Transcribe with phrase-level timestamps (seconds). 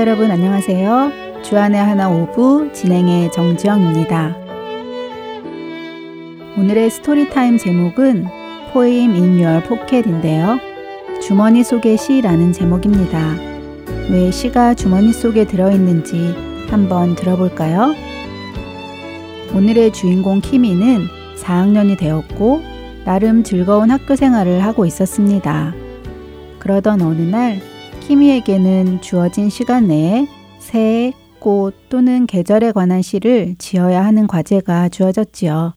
[0.00, 1.42] 여러분 안녕하세요.
[1.42, 4.34] 주 안의 하나 오부 진행의 정지영입니다.
[6.56, 8.24] 오늘의 story time 제목은
[8.72, 10.58] Poem in Your Pocket인데요.
[11.20, 13.34] 주머니 속의 시라는 제목입니다.
[14.10, 16.34] 왜 시가 주머니 속에 들어있는지
[16.70, 17.94] 한번 들어볼까요?
[19.54, 22.62] 오늘의 주인공 키미는 4학년이 되었고
[23.04, 25.74] 나름 즐거운 학교 생활을 하고 있었습니다.
[26.58, 27.69] 그러던 어느 날
[28.10, 30.26] 키미에게는 주어진 시간 내에
[30.58, 35.74] 새, 꽃 또는 계절에 관한 시를 지어야 하는 과제가 주어졌지요.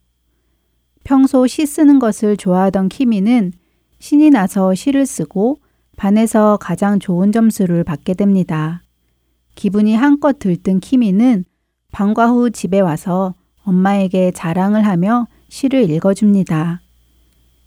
[1.04, 3.54] 평소 시 쓰는 것을 좋아하던 키미는
[4.00, 5.60] 신이 나서 시를 쓰고
[5.96, 8.82] 반에서 가장 좋은 점수를 받게 됩니다.
[9.54, 11.46] 기분이 한껏 들뜬 키미는
[11.92, 16.82] 방과 후 집에 와서 엄마에게 자랑을 하며 시를 읽어줍니다.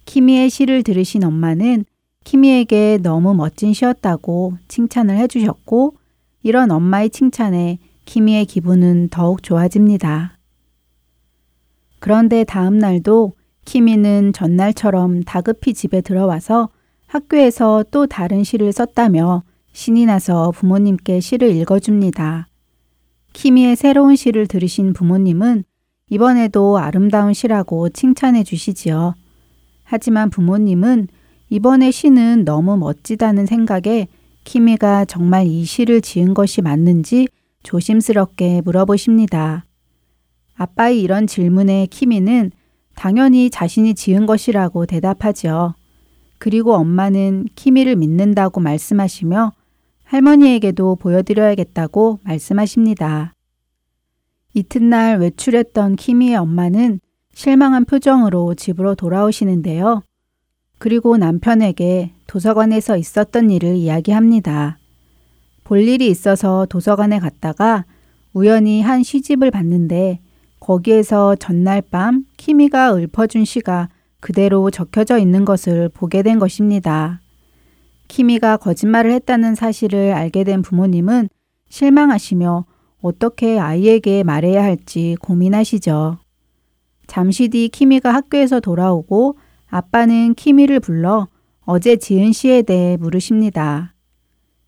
[0.03, 1.85] 키미의 시를 들으신 엄마는
[2.27, 5.95] 키미에게 너무 멋진 시였다고 칭찬을 해주셨고,
[6.43, 10.37] 이런 엄마의 칭찬에 키미의 기분은 더욱 좋아집니다.
[11.99, 13.31] 그런데 다음 날도
[13.63, 16.67] 키미는 전날처럼 다급히 집에 들어와서
[17.05, 22.49] 학교에서 또 다른 시를 썼다며 신이 나서 부모님께 시를 읽어줍니다.
[23.31, 25.63] 키미의 새로운 시를 들으신 부모님은
[26.09, 29.15] 이번에도 아름다운 시라고 칭찬해 주시지요.
[29.85, 31.07] 하지만 부모님은
[31.49, 34.07] 이번에 시는 너무 멋지다는 생각에
[34.43, 37.27] 키미가 정말 이 시를 지은 것이 맞는지
[37.63, 39.65] 조심스럽게 물어보십니다.
[40.55, 42.51] 아빠의 이런 질문에 키미는
[42.95, 45.75] 당연히 자신이 지은 것이라고 대답하죠.
[46.39, 49.53] 그리고 엄마는 키미를 믿는다고 말씀하시며
[50.03, 53.33] 할머니에게도 보여드려야겠다고 말씀하십니다.
[54.53, 56.99] 이튿날 외출했던 키미의 엄마는
[57.33, 60.03] 실망한 표정으로 집으로 돌아오시는데요.
[60.77, 64.77] 그리고 남편에게 도서관에서 있었던 일을 이야기합니다.
[65.63, 67.85] 볼 일이 있어서 도서관에 갔다가
[68.33, 70.19] 우연히 한 시집을 봤는데
[70.59, 73.89] 거기에서 전날 밤 키미가 읊어준 시가
[74.19, 77.21] 그대로 적혀져 있는 것을 보게 된 것입니다.
[78.07, 81.29] 키미가 거짓말을 했다는 사실을 알게 된 부모님은
[81.69, 82.65] 실망하시며
[83.01, 86.17] 어떻게 아이에게 말해야 할지 고민하시죠.
[87.07, 89.37] 잠시 뒤 키미가 학교에서 돌아오고
[89.69, 91.27] 아빠는 키미를 불러
[91.65, 93.93] 어제 지은 시에 대해 물으십니다.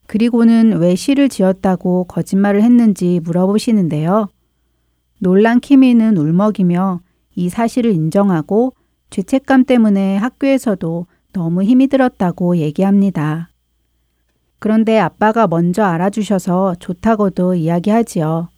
[0.08, 4.28] 그리고는 왜 시를 지었다고 거짓말을 했는지 물어보시는데요.
[5.20, 7.02] 놀란 키미는 울먹이며
[7.36, 8.74] 이 사실을 인정하고
[9.12, 13.50] 죄책감 때문에 학교에서도 너무 힘이 들었다고 얘기합니다.
[14.60, 18.50] 그런데 아빠가 먼저 알아주셔서 좋다고도 이야기하지요.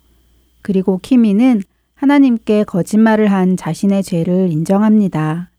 [0.64, 1.62] 그리고 키미는
[1.94, 5.51] 하나님께 거짓말을 한 자신의 죄를 인정합니다.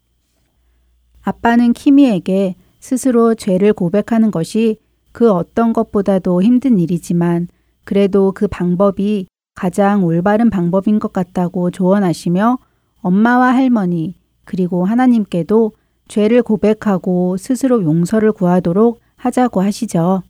[1.23, 4.79] 아빠는 키미에게 스스로 죄를 고백하는 것이
[5.13, 7.49] 그 어떤 것보다도 힘든 일이지만
[7.85, 12.59] 그래도 그 방법이 가장 올바른 방법인 것 같다고 조언하시며
[13.01, 15.73] 엄마와 할머니 그리고 하나님께도
[16.09, 20.23] 죄를 고백하고 스스로 용서를 구하도록 하자고 하시죠.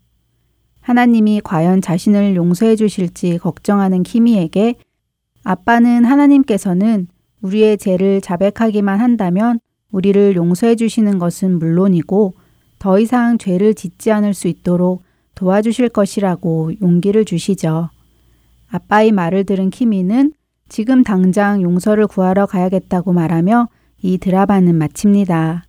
[0.81, 4.77] 하나님이 과연 자신을 용서해 주실지 걱정하는 키미에게
[5.45, 7.07] 아빠는 하나님께서는
[7.41, 9.61] 우리의 죄를 자백하기만 한다면
[9.93, 12.35] 우리를 용서해 주시는 것은 물론이고
[12.79, 15.03] 더 이상 죄를 짓지 않을 수 있도록
[15.35, 17.91] 도와주실 것이라고 용기를 주시죠.
[18.69, 20.33] 아빠의 말을 들은 키미는
[20.69, 23.69] 지금 당장 용서를 구하러 가야겠다고 말하며
[24.03, 25.65] 이 드라마는 마칩니다.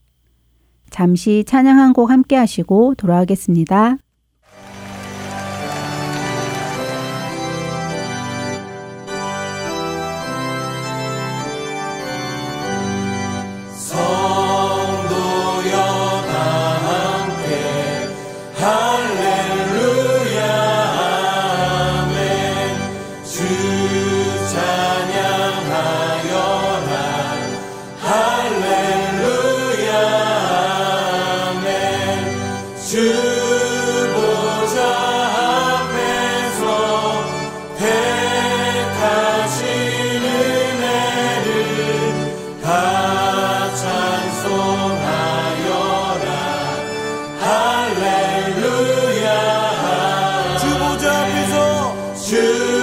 [0.90, 3.98] 잠시 찬양 한 곡 함께 하시고 돌아오겠습니다.
[52.34, 52.83] to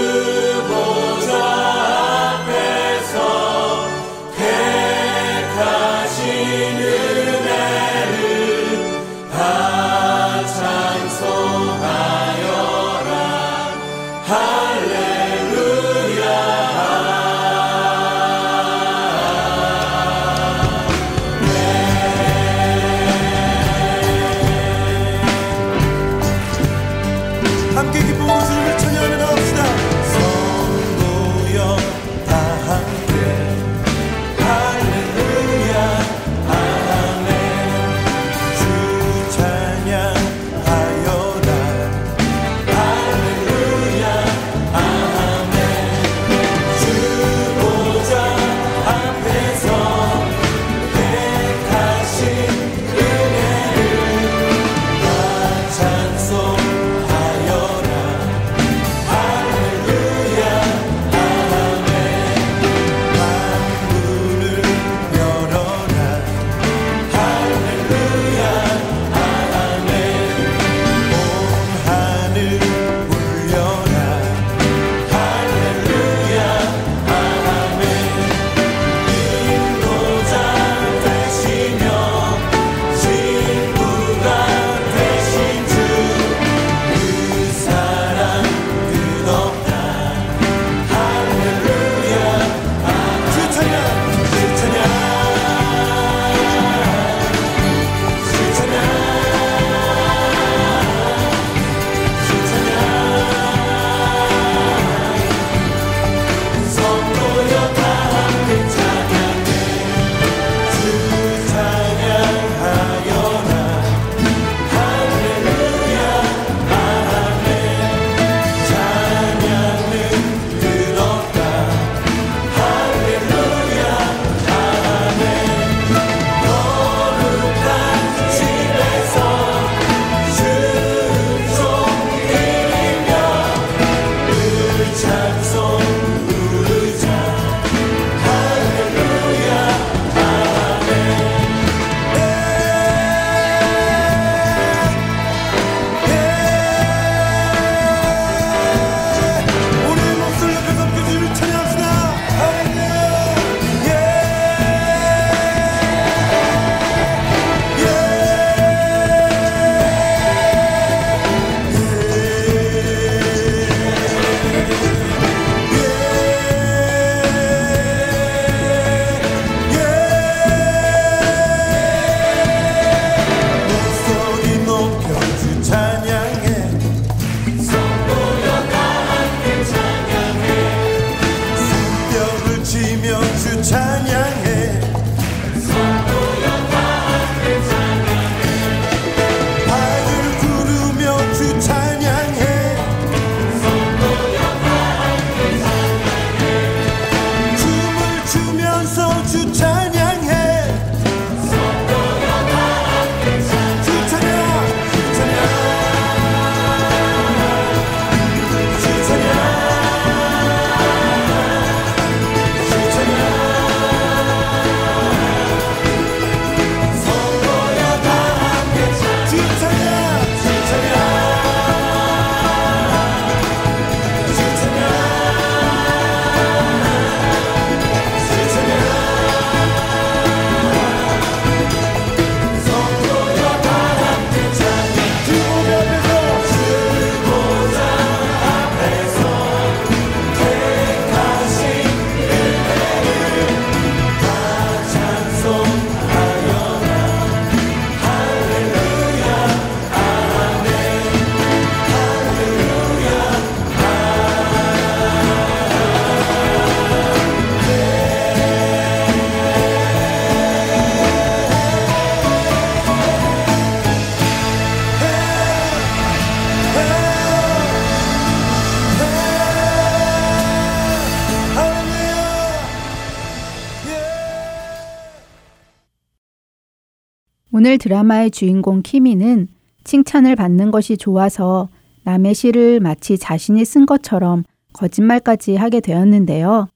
[277.70, 279.46] 오늘 드라마의 주인공 키미는
[279.84, 281.68] 칭찬을 받는 것이 좋아서
[282.02, 286.66] 남의 시를 마치 자신이 쓴 것처럼 거짓말까지 하게 되었는데요.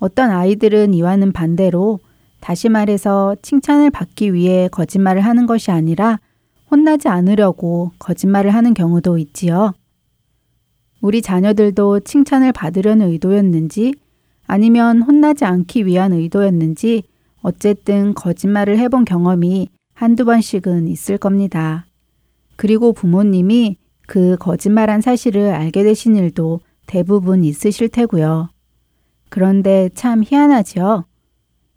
[0.00, 1.98] 어떤 아이들은 이와는 반대로
[2.40, 6.20] 다시 말해서 칭찬을 받기 위해 거짓말을 하는 것이 아니라
[6.70, 9.72] 혼나지 않으려고 거짓말을 하는 경우도 있지요.
[11.00, 13.94] 우리 자녀들도 칭찬을 받으려는 의도였는지
[14.46, 17.02] 아니면 혼나지 않기 위한 의도였는지
[17.40, 19.68] 어쨌든 거짓말을 해본 경험이
[20.02, 21.86] 한두 번씩은 있을 겁니다.
[22.56, 23.76] 그리고 부모님이
[24.08, 28.48] 그 거짓말한 사실을 알게 되신 일도 대부분 있으실 테고요.
[29.28, 31.04] 그런데 참 희한하지요?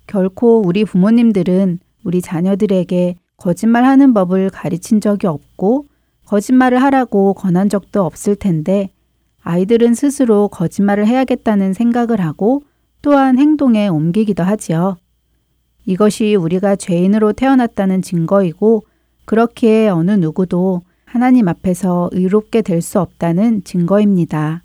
[0.08, 5.86] 결코 우리 부모님들은 우리 자녀들에게 거짓말 하는 법을 가르친 적이 없고
[6.26, 8.90] 거짓말을 하라고 권한 적도 없을 텐데
[9.44, 12.64] 아이들은 스스로 거짓말을 해야겠다는 생각을 하고
[13.04, 14.98] 또한 행동에 옮기기도 하지요.
[15.86, 18.84] 이것이 우리가 죄인으로 태어났다는 증거이고
[19.26, 24.64] 그렇기에 어느 누구도 하나님 앞에서 의롭게 될 수 없다는 증거입니다.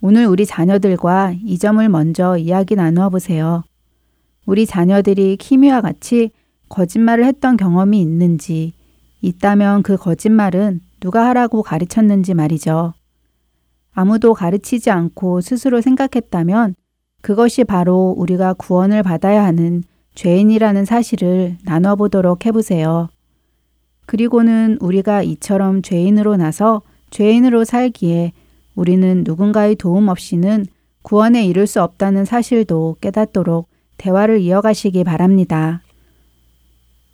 [0.00, 3.64] 오늘 우리 자녀들과 이 점을 먼저 이야기 나누어 보세요.
[4.46, 6.30] 우리 자녀들이 키미와 같이
[6.68, 8.74] 거짓말을 했던 경험이 있는지,
[9.20, 12.94] 있다면 그 거짓말은 누가 하라고 가르쳤는지 말이죠.
[13.92, 16.76] 아무도 가르치지 않고 스스로 생각했다면
[17.20, 19.82] 그것이 바로 우리가 구원을 받아야 하는
[20.18, 23.08] 죄인이라는 사실을 나눠보도록 해보세요.
[24.04, 28.32] 그리고는 우리가 이처럼 죄인으로 나서 죄인으로 살기에
[28.74, 30.66] 우리는 누군가의 도움 없이는
[31.02, 35.82] 구원에 이를 수 없다는 사실도 깨닫도록 대화를 이어가시기 바랍니다.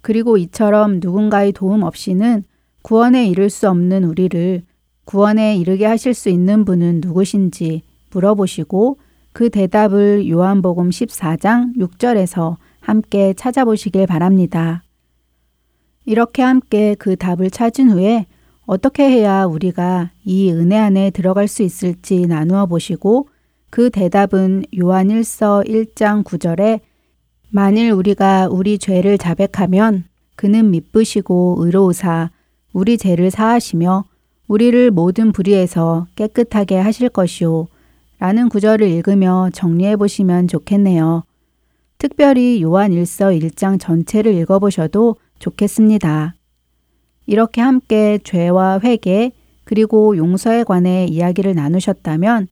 [0.01, 2.43] 그리고 이처럼 누군가의 도움 없이는
[2.81, 4.63] 구원에 이를 수 없는 우리를
[5.05, 7.83] 구원에 이르게 하실 수 있는 분은 누구신지
[8.13, 8.97] 물어보시고
[9.35, 14.83] 그 대답을 요한복음 14장 6절에서 함께 찾아보시길 바랍니다.
[16.05, 18.27] 이렇게 함께 그 답을 찾은 후에
[18.67, 23.29] 어떻게 해야 우리가 이 은혜 안에 들어갈 수 있을지 나누어 보시고
[23.71, 26.81] 그 대답은 요한 1서 1장 9절에
[27.51, 30.05] 만일 우리가 우리 죄를 자백하면
[30.37, 32.31] 그는 미쁘시고 의로우사
[32.73, 34.05] 우리 죄를 사하시며
[34.47, 37.69] 우리를 모든 불의에서 깨끗하게 하실 것이오
[38.19, 41.25] 라는 구절을 읽으며 정리해 보시면 좋겠네요.
[42.05, 46.35] 특별히 요한 1서 1장 전체를 읽어보셔도 좋겠습니다.
[47.25, 49.33] 이렇게 함께 죄와 회개
[49.65, 52.49] 그리고 용서에 관해 이야기를 나누셨다면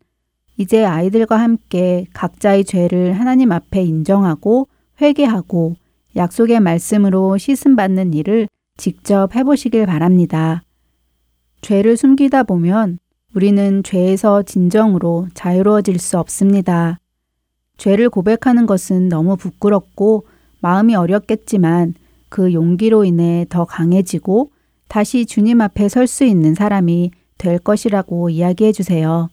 [0.56, 4.68] 이제 아이들과 함께 각자의 죄를 하나님 앞에 인정하고
[5.02, 5.76] 회개하고
[6.16, 10.62] 약속의 말씀으로 씻음받는 일을 직접 해보시길 바랍니다.
[11.60, 12.98] 죄를 숨기다 보면
[13.34, 17.01] 우리는 죄에서 진정으로 자유로워질 수 없습니다.
[17.82, 20.24] 죄를 고백하는 것은 너무 부끄럽고
[20.60, 21.94] 마음이 어렵겠지만
[22.28, 24.52] 그 용기로 인해 더 강해지고
[24.86, 29.28] 다시 주님 앞에 설 수 있는 사람이 될 것이라고 이야기해 주세요.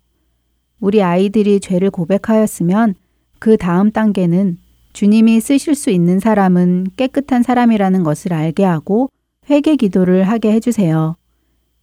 [0.80, 2.96] 우리 아이들이 죄를 고백하였으면
[3.38, 4.58] 그 다음 단계는
[4.94, 9.12] 주님이 쓰실 수 있는 사람은 깨끗한 사람이라는 것을 알게 하고
[9.48, 11.18] 회개 기도를 하게 해주세요.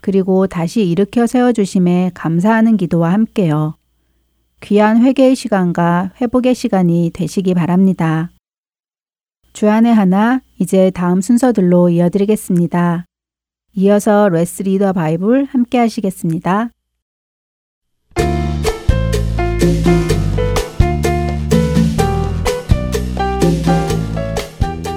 [0.01, 3.77] 그리고 다시 일으켜 세워주심에 감사하는 기도와 함께요.
[4.67, 8.33] 귀한 회개의 시간과 회복의 시간이 되시기 바랍니다.
[9.53, 13.05] 주안의 하나 이제 다음 순서들로 이어드리겠습니다.
[13.75, 16.71] 이어서 Let's Read the Bible 함께 하시겠습니다.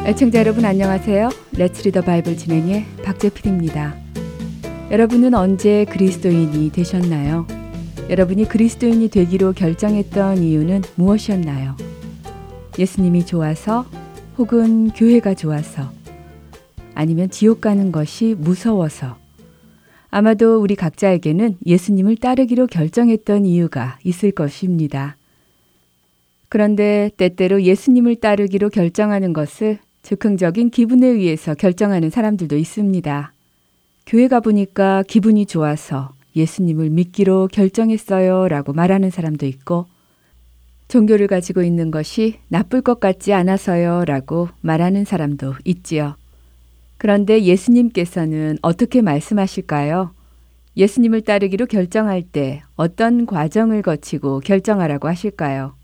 [0.08, 1.30] 애청자 여러분 안녕하세요.
[1.60, 3.96] 레츠 리더 바이블 진행의 박재필입니다.
[4.90, 7.59] 여러분은 언제 그리스도인이 되셨나요?
[8.10, 11.78] 여러분이 그리스도인이 되기로 결정했던 이유는 무엇이었나요?
[12.80, 13.86] 예수님이 좋아서
[14.36, 15.92] 혹은 교회가 좋아서
[16.96, 19.16] 아니면 지옥 가는 것이 무서워서
[20.10, 25.16] 아마도 우리 각자에게는 예수님을 따르기로 결정했던 이유가 있을 것입니다.
[26.50, 33.34] 그런데 때때로 예수님을 따르기로 결정하는 것을 즉흥적인 기분에 의해서 결정하는 사람들도 있습니다.
[34.08, 39.86] 교회 가보니까 기분이 좋아서 예수님을 믿기로 결정했어요 라고 말하는 사람도 있고,
[40.88, 46.16] 종교를 가지고 있는 것이 나쁠 것 같지 않아서요 라고 말하는 사람도 있지요.
[46.98, 50.12] 그런데 예수님께서는 어떻게 말씀하실까요?
[50.76, 55.76] 예수님을 따르기로 결정할 때 어떤 과정을 거치고 결정하라고 하실까요?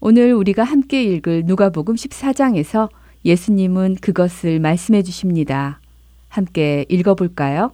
[0.00, 2.88] 오늘 우리가 함께 읽을 누가복음 14장에서
[3.24, 5.80] 예수님은 그것을 말씀해 주십니다.
[6.28, 7.72] 함께 읽어볼까요?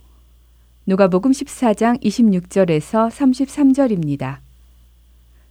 [0.88, 4.36] 누가복음 14장 26절에서 33절입니다.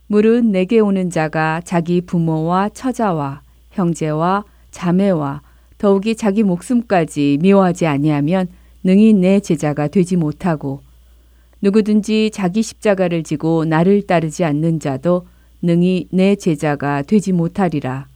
[0.07, 5.41] 물은 내게 오는 자가 자기 부모와 처자와 형제와 자매와
[5.77, 8.47] 더욱이 자기 목숨까지 미워하지 아니하면
[8.81, 10.79] 능히 내 제자가 되지 못하고
[11.61, 15.27] 누구든지 자기 십자가를 지고 나를 따르지 않는 자도
[15.61, 18.07] 능히 내 제자가 되지 못하리라.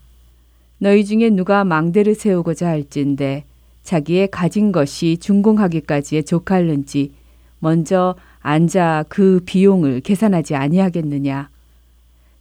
[0.78, 3.44] 너희 중에 누가 망대를 세우고자 할진대
[3.82, 7.12] 자기의 가진 것이 준공하기까지에 족할는지
[7.58, 11.48] 먼저 앉아 그 비용을 계산하지 아니하겠느냐.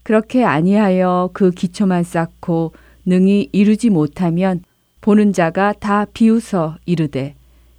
[0.04, 2.74] 그렇게 아니하여 그 기초만 쌓고
[3.06, 4.64] 능히 이루지 못하면
[5.02, 7.36] 보는 자가 다 비웃어 이르되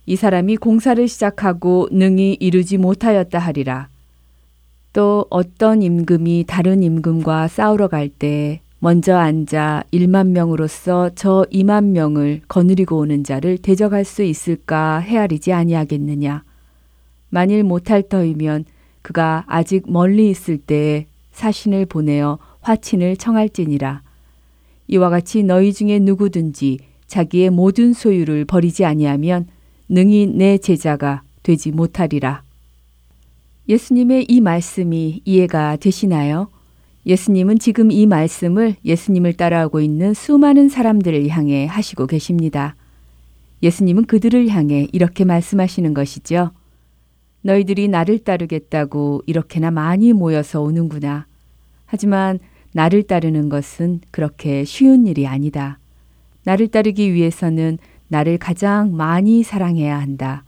[0.07, 3.89] 이 사람이 공사를 시작하고 능히 이루지 못하였다 하리라.
[4.93, 12.41] 또 어떤 임금이 다른 임금과 싸우러 갈 때 먼저 앉아 1만 명으로서 저 2만 명을
[12.49, 16.43] 거느리고 오는 자를 대적할 수 있을까 헤아리지 아니하겠느냐.
[17.29, 18.65] 만일 못할 터이면
[19.03, 24.01] 그가 아직 멀리 있을 때에 사신을 보내어 화친을 청할지니라.
[24.89, 29.47] 이와 같이 너희 중에 누구든지 자기의 모든 소유를 버리지 아니하면
[29.91, 32.43] 능히 내 제자가 되지 못하리라.
[33.69, 36.49] 예수님의 이 말씀이 이해가 되시나요?
[37.11, 42.77] 예수님은 지금 이 말씀을 예수님을 따라하고 있는 수많은 사람들을 향해 하시고 계십니다.
[43.65, 46.53] 예수님은 그들을 향해 이렇게 말씀하시는 것이죠.
[47.43, 51.27] 너희들이 나를 따르겠다고 이렇게나 많이 모여서 오는구나.
[51.85, 52.39] 하지만
[52.75, 55.81] 나를 따르는 것은 그렇게 쉬운 일이 아니다.
[56.45, 60.45] 나를 따르기 위해서는 나를 가장 많이 사랑해야 한다.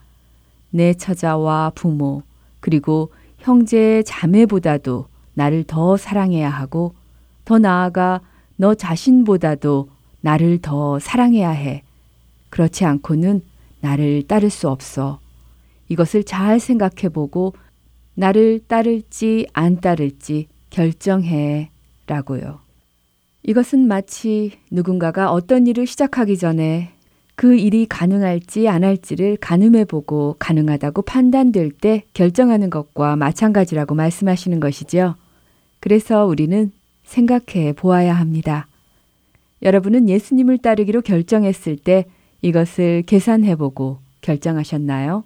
[0.70, 2.22] 내 처자와 부모,
[2.60, 6.94] 그리고 형제 자매보다도 나를 더 사랑해야 하고,
[7.44, 8.20] 더 나아가
[8.56, 9.88] 너 자신보다도
[10.20, 11.82] 나를 더 사랑해야 해.
[12.50, 13.42] 그렇지 않고는
[13.80, 15.20] 나를 따를 수 없어.
[15.88, 17.54] 이것을 잘 생각해 보고
[18.14, 21.70] 나를 따를지 안 따를지 결정해
[22.06, 22.60] 라고요.
[23.42, 26.92] 이것은 마치 누군가가 어떤 일을 시작하기 전에
[27.34, 35.16] 그 일이 가능할지 안 할지를 가늠해 보고 가능하다고 판단될 때 결정하는 것과 마찬가지라고 말씀하시는 것이죠.
[35.82, 36.70] 그래서 우리는
[37.02, 38.68] 생각해 보아야 합니다.
[39.62, 42.06] 여러분은 예수님을 따르기로 결정했을 때
[42.40, 45.24] 이것을 계산해 보고 결정하셨나요?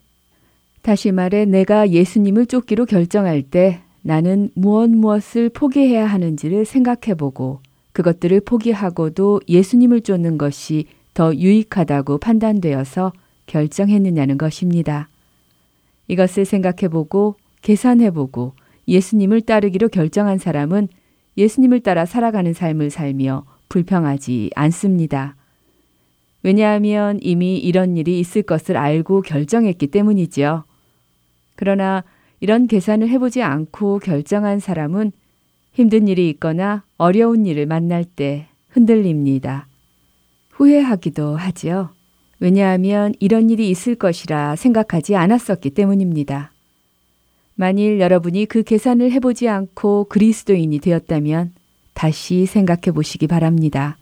[0.81, 7.61] 다시 말해 내가 예수님을 쫓기로 결정할 때 나는 무엇 무엇을 포기해야 하는지를 생각해 보고
[7.93, 13.13] 그것들을 포기하고도 예수님을 쫓는 것이 더 유익하다고 판단되어서
[13.47, 15.11] 결정했느냐는 것입니다.
[16.09, 18.55] 이것을 생각해 보고 계산해 보고
[18.88, 20.88] 예수님을 따르기로 결정한 사람은
[21.37, 25.37] 예수님을 따라 살아가는 삶을 살며 불평하지 않습니다.
[26.43, 30.65] 왜냐하면 이미 이런 일이 있을 것을 알고 결정했기 때문이지요.
[31.56, 32.04] 그러나
[32.41, 35.13] 이런 계산을 해보지 않고 결정한 사람은
[35.73, 39.67] 힘든 일이 있거나 어려운 일을 만날 때 흔들립니다.
[40.52, 41.91] 후회하기도 하지요.
[42.39, 46.52] 왜냐하면 이런 일이 있을 것이라 생각하지 않았었기 때문입니다.
[47.56, 51.54] 만일 여러분이 그 계산을 해보지 않고 그리스도인이 되었다면
[51.95, 53.97] 다시 생각해 보시기 바랍니다.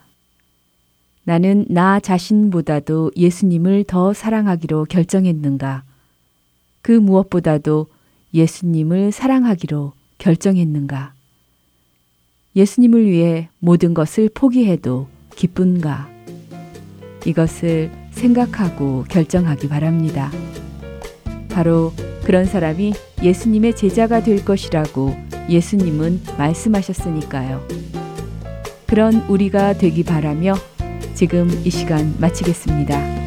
[1.23, 5.85] 나는 나 자신보다도 예수님을 더 사랑하기로 결정했는가?
[6.83, 7.87] 그 무엇보다도
[8.35, 11.15] 예수님을 사랑하기로 결정했는가?
[12.57, 16.11] 예수님을 위해 모든 것을 포기해도 기쁜가?
[17.25, 20.31] 이것을 생각하고 결정하기 바랍니다.
[21.55, 21.93] 바로
[22.25, 25.15] 그런 사람이 예수님의 제자가 될 것이라고
[25.49, 27.67] 예수님은 말씀하셨으니까요.
[28.87, 30.55] 그런 우리가 되기 바라며
[31.15, 33.24] 지금 이 시간 마치겠습니다.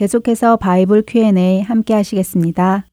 [0.00, 2.86] 계속해서 바이블 Q&A 함께 하시겠습니다.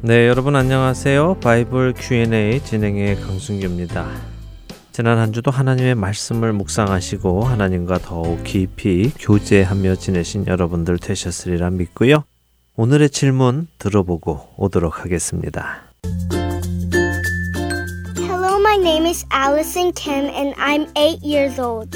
[0.00, 1.40] 네, 여러분 안녕하세요.
[1.40, 4.08] 바이블 Q&A 진행의 강순규입니다.
[4.92, 12.24] 지난 한 주도 하나님의 말씀을 묵상하시고 하나님과 더욱 깊이 교제하며 지내신 여러분들 되셨으리라 믿고요.
[12.76, 15.82] 오늘의 질문 들어보고 오도록 하겠습니다.
[18.76, 21.94] My name is Allison Kim and I'm 8 years old.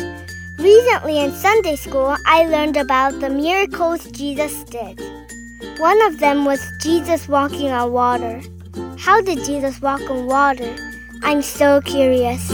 [0.58, 4.98] Recently in Sunday school, I learned about the miracles Jesus did.
[5.78, 8.40] One of them was Jesus walking on water.
[8.98, 10.74] How did Jesus walk on water?
[11.22, 12.50] I'm so curious.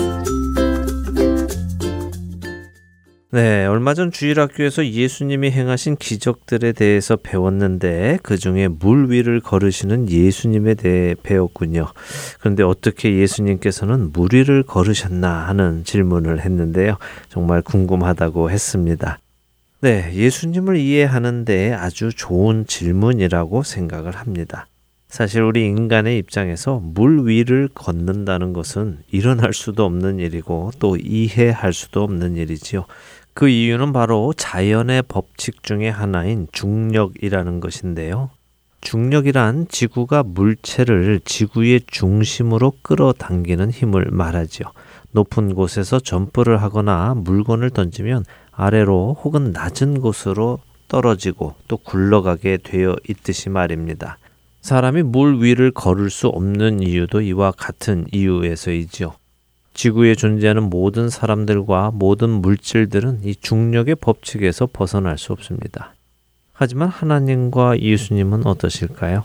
[3.32, 10.74] 네, 얼마 전 주일학교에서 예수님이 행하신 기적들에 대해서 배웠는데 그 중에 물 위를 걸으시는 예수님에
[10.74, 11.88] 대해 배웠군요.
[12.38, 16.98] 그런데 어떻게 예수님께서는 물 위를 걸으셨나 하는 질문을 했는데요.
[17.28, 19.18] 정말 궁금하다고 했습니다.
[19.80, 24.68] 네, 예수님을 이해하는데 아주 좋은 질문이라고 생각을 합니다.
[25.08, 32.02] 사실 우리 인간의 입장에서 물 위를 걷는다는 것은 일어날 수도 없는 일이고 또 이해할 수도
[32.02, 32.86] 없는 일이지요.
[33.36, 38.30] 그 이유는 바로 자연의 법칙 중의 하나인 중력이라는 것인데요.
[38.80, 44.72] 중력이란 지구가 물체를 지구의 중심으로 끌어당기는 힘을 말하지요.
[45.10, 53.50] 높은 곳에서 점프를 하거나 물건을 던지면 아래로 혹은 낮은 곳으로 떨어지고 또 굴러가게 되어 있듯이
[53.50, 54.16] 말입니다.
[54.62, 59.12] 사람이 물 위를 걸을 수 없는 이유도 이와 같은 이유에서이지요.
[59.76, 65.94] 지구에 존재하는 모든 사람들과 모든 물질들은 이 중력의 법칙에서 벗어날 수 없습니다.
[66.54, 69.24] 하지만 하나님과 예수님은 어떠실까요?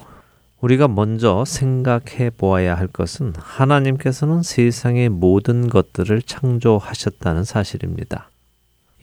[0.60, 8.30] 우리가 먼저 생각해 보아야 할 것은 하나님께서는 세상의 모든 것들을 창조하셨다는 사실입니다.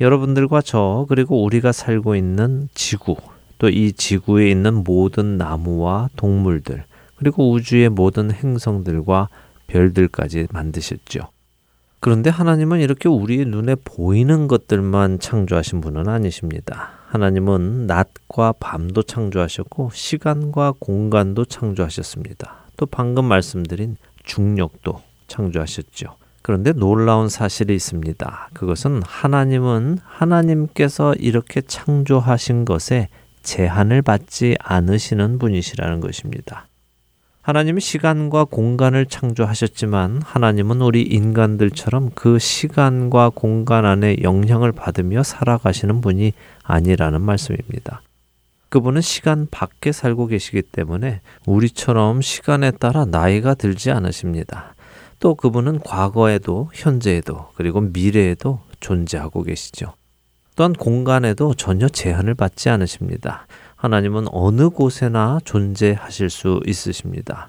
[0.02, 3.16] 여러분들과 저 그리고 우리가 살고 있는 지구
[3.58, 6.84] 또 이 지구에 있는 모든 나무와 동물들
[7.16, 9.30] 그리고 우주의 모든 행성들과
[9.66, 11.30] 별들까지 만드셨죠.
[12.00, 16.90] 그런데 하나님은 이렇게 우리의 눈에 보이는 것들만 창조하신 분은 아니십니다.
[17.08, 22.66] 하나님은 낮과 밤도 창조하셨고 시간과 공간도 창조하셨습니다.
[22.76, 26.16] 또 방금 말씀드린 중력도 창조하셨죠.
[26.42, 28.50] 그런데 놀라운 사실이 있습니다.
[28.54, 33.08] 그것은 하나님은 하나님께서 이렇게 창조하신 것에
[33.42, 36.67] 제한을 받지 않으시는 분이시라는 것입니다.
[37.48, 46.34] 하나님이 시간과 공간을 창조하셨지만 하나님은 우리 인간들처럼 그 시간과 공간 안에 영향을 받으며 살아가시는 분이
[46.62, 48.02] 아니라는 말씀입니다.
[48.68, 54.74] 그분은 시간 밖에 살고 계시기 때문에 우리처럼 시간에 따라 나이가 들지 않으십니다.
[55.18, 59.94] 또 그분은 과거에도 현재에도 그리고 미래에도 존재하고 계시죠.
[60.54, 63.46] 또한 공간에도 전혀 제한을 받지 않으십니다.
[63.78, 67.48] 하나님은 어느 곳에나 존재하실 수 있으십니다.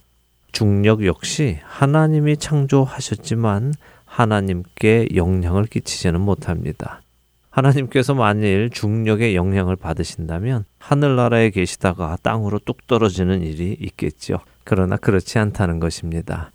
[0.51, 3.73] 중력 역시 하나님이 창조하셨지만
[4.05, 7.01] 하나님께 영향을 끼치지는 못합니다.
[7.49, 14.39] 하나님께서 만일 중력의 영향을 받으신다면 하늘나라에 계시다가 땅으로 뚝 떨어지는 일이 있겠죠.
[14.63, 16.51] 그러나 그렇지 않다는 것입니다.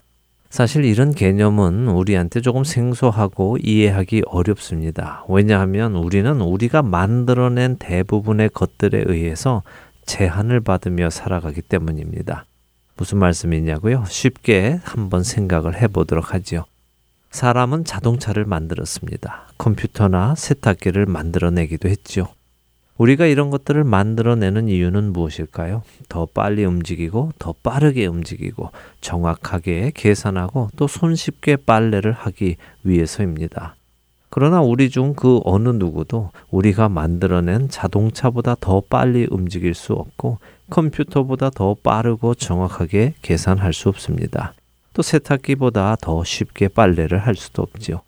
[0.55, 5.25] 사실 이런 개념은 우리한테 조금 생소하고 이해하기 어렵습니다.
[5.27, 9.63] 왜냐하면 우리는 우리가 만들어낸 대부분의 것들에 의해서
[10.05, 12.45] 제한을 받으며 살아가기 때문입니다.
[12.95, 14.05] 무슨 말씀이냐고요?
[14.07, 16.63] 쉽게 한번 생각을 해보도록 하지요.
[17.31, 19.49] 사람은 자동차를 만들었습니다.
[19.57, 22.29] 컴퓨터나 세탁기를 만들어내기도 했지요.
[22.97, 25.83] 우리가 이런 것들을 만들어내는 이유는 무엇일까요?
[26.07, 33.75] 더 빨리 움직이고 더 빠르게 움직이고 정확하게 계산하고 또 손쉽게 빨래를 하기 위해서입니다.
[34.29, 41.49] 그러나 우리 중 그 어느 누구도 우리가 만들어낸 자동차보다 더 빨리 움직일 수 없고 컴퓨터보다
[41.51, 44.53] 더 빠르고 정확하게 계산할 수 없습니다.
[44.93, 48.01] 또 세탁기보다 더 쉽게 빨래를 할 수도 없지요.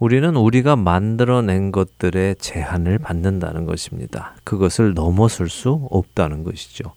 [0.00, 4.34] 우리는 우리가 만들어낸 것들의 제한을 받는다는 것입니다.
[4.44, 6.94] 그것을 넘어설 수 없다는 것이죠.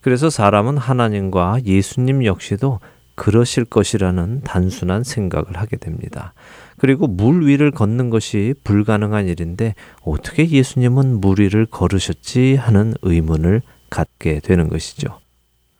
[0.00, 2.80] 그래서 사람은 하나님과 예수님 역시도
[3.14, 6.32] 그러실 것이라는 단순한 생각을 하게 됩니다.
[6.78, 14.40] 그리고 물 위를 걷는 것이 불가능한 일인데 어떻게 예수님은 물 위를 걸으셨지 하는 의문을 갖게
[14.40, 15.18] 되는 것이죠.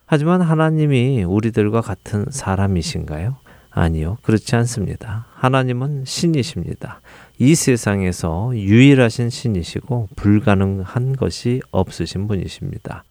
[0.05, 3.37] 하지만 하나님이 우리들과 같은 사람이신가요?
[3.79, 5.27] 아니요, 그렇지 않습니다.
[5.35, 7.03] 하나님은 신이십니다.
[7.39, 13.05] 이 세상에서 유일하신 신이시고 불가능한 것이 없으신 분이십니다.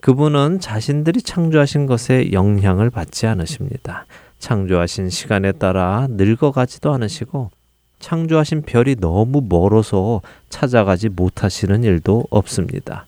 [0.00, 4.06] 그분은 자신들이 창조하신 것에 영향을 받지 않으십니다.
[4.40, 7.52] 창조하신 시간에 따라 늙어가지도 않으시고
[8.00, 13.06] 창조하신 별이 너무 멀어서 찾아가지 못하시는 일도 없습니다.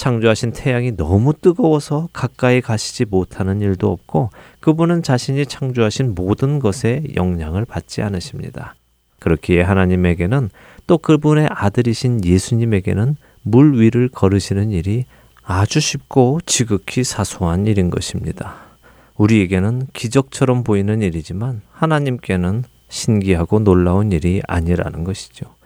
[0.00, 7.66] 창조하신 태양이 너무 뜨거워서 가까이 가시지 못하는 일도 없고 그분은 자신이 창조하신 모든 것에 영향을
[7.66, 8.76] 받지 않으십니다.
[9.18, 10.48] 그렇기에 하나님에게는
[10.86, 15.04] 또 그분의 아들이신 예수님에게는 물 위를 걸으시는 일이
[15.42, 18.54] 아주 쉽고 지극히 사소한 일인 것입니다.
[19.18, 25.59] 우리에게는 기적처럼 보이는 일이지만 하나님께는 신기하고 놀라운 일이 아니라는 것이죠.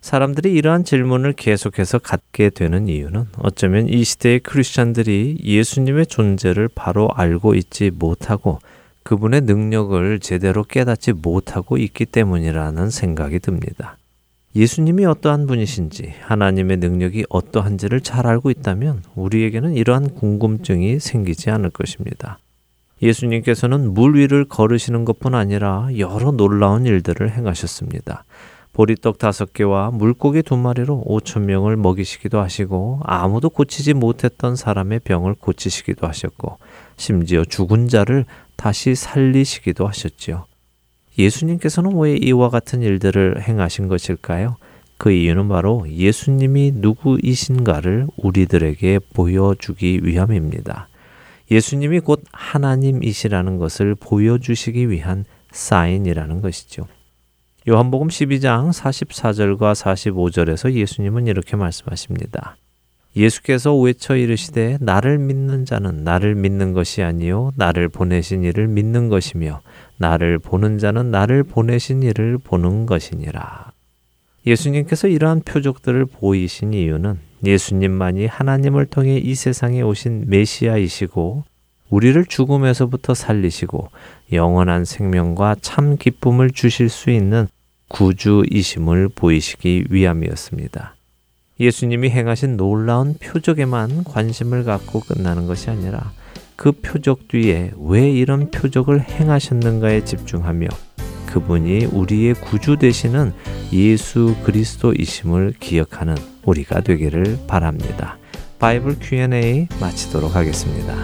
[0.00, 7.54] 사람들이 이러한 질문을 계속해서 갖게 되는 이유는 어쩌면 이 시대의 크리스천들이 예수님의 존재를 바로 알고
[7.54, 8.58] 있지 못하고
[9.02, 13.96] 그분의 능력을 제대로 깨닫지 못하고 있기 때문이라는 생각이 듭니다.
[14.54, 22.38] 예수님이 어떠한 분이신지 하나님의 능력이 어떠한지를 잘 알고 있다면 우리에게는 이러한 궁금증이 생기지 않을 것입니다.
[23.00, 28.24] 예수님께서는 물 위를 걸으시는 것뿐 아니라 여러 놀라운 일들을 행하셨습니다.
[28.78, 35.34] 보리떡 다섯 개와 물고기 두 마리로 오천 명을 먹이시기도 하시고 아무도 고치지 못했던 사람의 병을
[35.34, 36.58] 고치시기도 하셨고
[36.96, 40.44] 심지어 죽은 자를 다시 살리시기도 하셨지요.
[41.18, 44.54] 예수님께서는 왜 이와 같은 일들을 행하신 것일까요?
[44.96, 50.86] 그 이유는 바로 예수님이 누구이신가를 우리들에게 보여주기 위함입니다.
[51.50, 56.86] 예수님이 곧 하나님이시라는 것을 보여주시기 위한 사인이라는 것이죠.
[57.68, 62.56] 요한복음 12장 44절과 45절에서 예수님은 이렇게 말씀하십니다.
[63.14, 69.60] 예수께서 외쳐 이르시되 나를 믿는 자는 나를 믿는 것이 아니요 나를 보내신 이를 믿는 것이며
[69.98, 73.72] 나를 보는 자는 나를 보내신 이를 보는 것이니라.
[74.46, 81.44] 예수님께서 이러한 표적들을 보이신 이유는 예수님만이 하나님을 통해 이 세상에 오신 메시아이시고
[81.90, 83.90] 우리를 죽음에서부터 살리시고
[84.32, 87.46] 영원한 생명과 참 기쁨을 주실 수 있는
[87.88, 90.94] 구주이심을 보이시기 위함이었습니다.
[91.60, 96.12] 예수님이 행하신 놀라운 표적에만 관심을 갖고 끝나는 것이 아니라
[96.56, 100.68] 그 표적 뒤에 왜 이런 표적을 행하셨는가에 집중하며
[101.26, 103.32] 그분이 우리의 구주 되시는
[103.72, 108.18] 예수 그리스도이심을 기억하는 우리가 되기를 바랍니다.
[108.58, 110.96] 바이블 Q&A 마치도록 하겠습니다.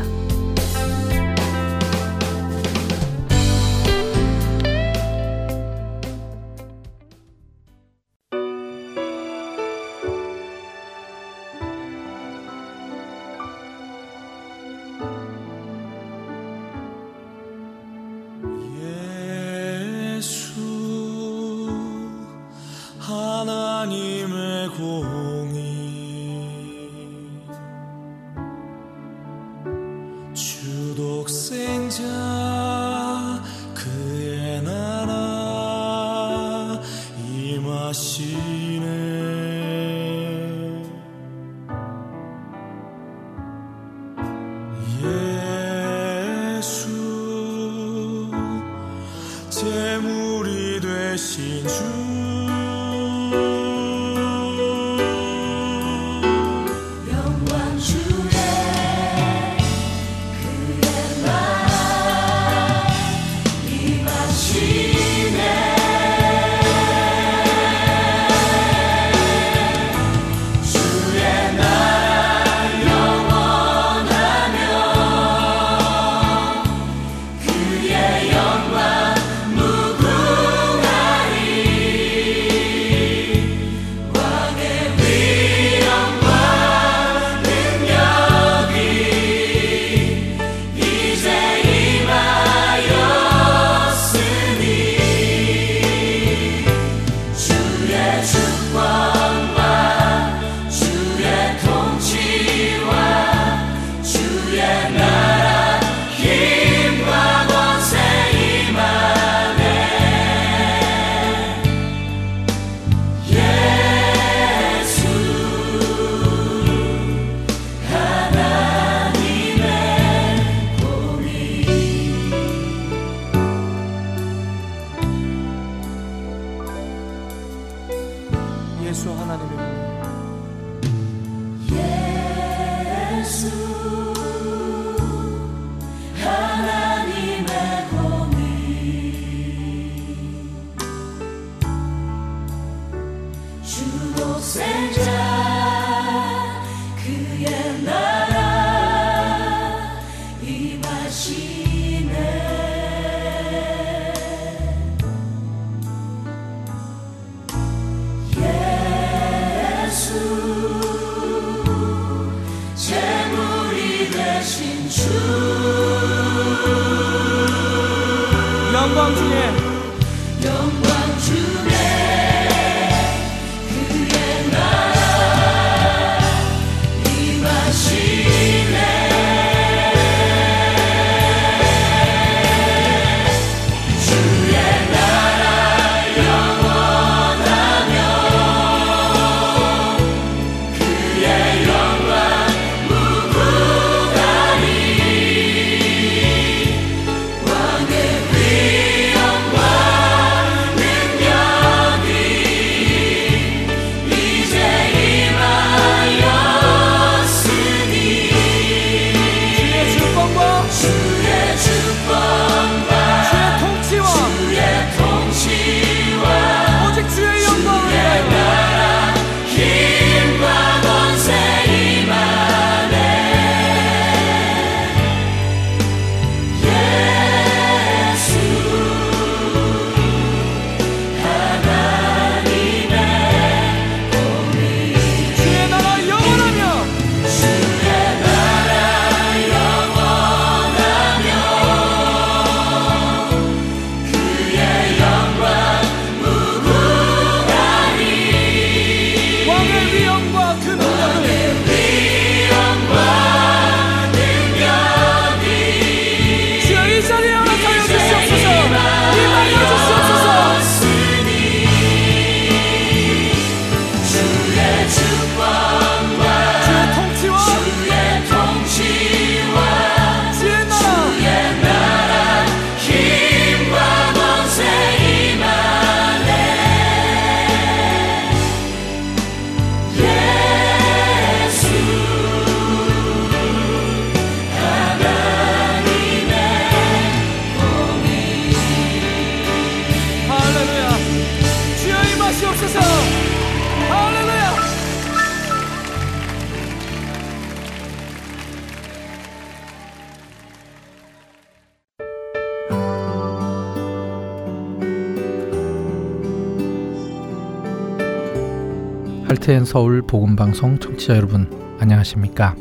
[309.64, 311.50] 할트앤 서울 복음 방송 청취자 여러분
[311.80, 312.54] 안녕하십니까?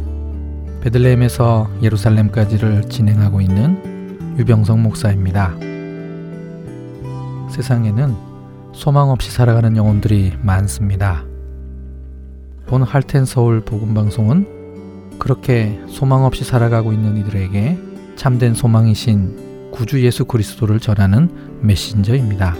[0.81, 5.53] 베들레헴에서 예루살렘까지를 진행하고 있는 유병성 목사입니다.
[7.51, 8.15] 세상에는
[8.73, 11.25] 소망 없이 살아가는 영혼들이 많습니다.
[12.67, 17.77] 본 할텐 서울 복음 방송은 그렇게 소망 없이 살아가고 있는 이들에게
[18.15, 21.29] 참된 소망이신 구주 예수 그리스도를 전하는
[21.61, 22.55] 메신저입니다.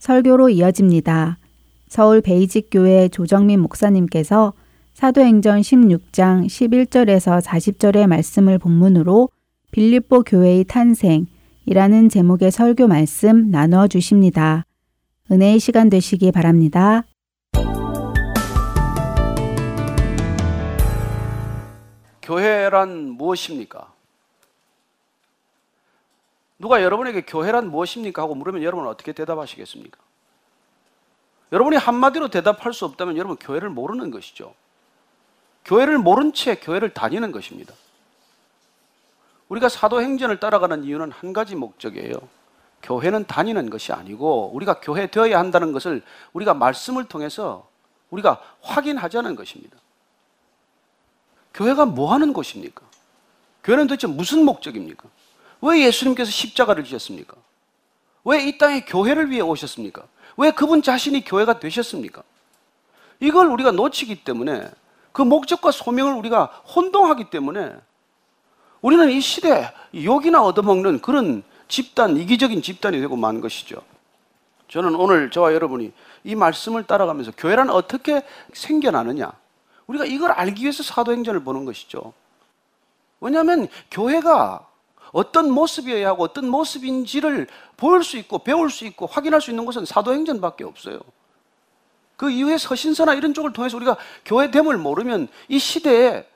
[0.06, 1.36] 설교로 이어집니다.
[1.88, 4.52] 서울 베이직 교회 조정민 목사님께서
[4.94, 9.30] 사도행전 16장 11절에서 40절의 말씀을 본문으로
[9.72, 14.62] 빌립보 교회의 탄생이라는 제목의 설교 말씀 나누어 주십니다.
[15.28, 17.02] 은혜의 시간 되시기 바랍니다.
[22.22, 23.95] 교회란 무엇입니까?
[26.58, 28.22] 누가 여러분에게 교회란 무엇입니까?
[28.22, 29.98] 하고 물으면 여러분은 어떻게 대답하시겠습니까?
[31.52, 34.54] 여러분이 한마디로 대답할 수 없다면 여러분 교회를 모르는 것이죠.
[35.64, 37.74] 교회를 모른 채 교회를 다니는 것입니다.
[39.48, 42.14] 우리가 사도행전을 따라가는 이유는 한 가지 목적이에요.
[42.82, 46.02] 교회는 다니는 것이 아니고 우리가 교회 되어야 한다는 것을
[46.32, 47.68] 우리가 말씀을 통해서
[48.10, 49.76] 우리가 확인하자는 것입니다.
[51.54, 52.82] 교회가 뭐 하는 곳입니까?
[53.64, 55.08] 교회는 도대체 무슨 목적입니까?
[55.60, 57.36] 왜 예수님께서 십자가를 지셨습니까?
[58.24, 60.02] 왜 이 땅에 교회를 위해 오셨습니까?
[60.36, 62.22] 왜 그분 자신이 교회가 되셨습니까?
[63.20, 64.68] 이걸 우리가 놓치기 때문에
[65.12, 67.74] 그 목적과 소명을 우리가 혼동하기 때문에
[68.82, 73.80] 우리는 이 시대에 욕이나 얻어먹는 그런 집단, 이기적인 집단이 되고 만 것이죠.
[74.68, 75.92] 저는 오늘 저와 여러분이
[76.24, 79.32] 이 말씀을 따라가면서 교회란 어떻게 생겨나느냐.
[79.86, 82.12] 우리가 이걸 알기 위해서 사도행전을 보는 것이죠.
[83.20, 84.66] 왜냐하면 교회가
[85.12, 87.46] 어떤 모습이어야 하고 어떤 모습인지를
[87.76, 91.00] 보일 수 있고 배울 수 있고 확인할 수 있는 것은 사도행전밖에 없어요.
[92.16, 96.26] 그 이후에 서신서나 이런 쪽을 통해서 우리가 교회됨을 모르면 이 시대에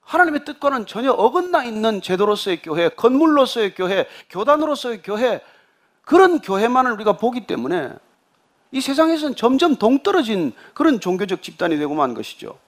[0.00, 5.40] 하나님의 뜻과는 전혀 어긋나 있는 제도로서의 교회, 건물로서의 교회, 교단으로서의 교회,
[6.02, 7.92] 그런 교회만을 우리가 보기 때문에
[8.72, 12.58] 이 세상에서는 점점 동떨어진 그런 종교적 집단이 되고 만 것이죠.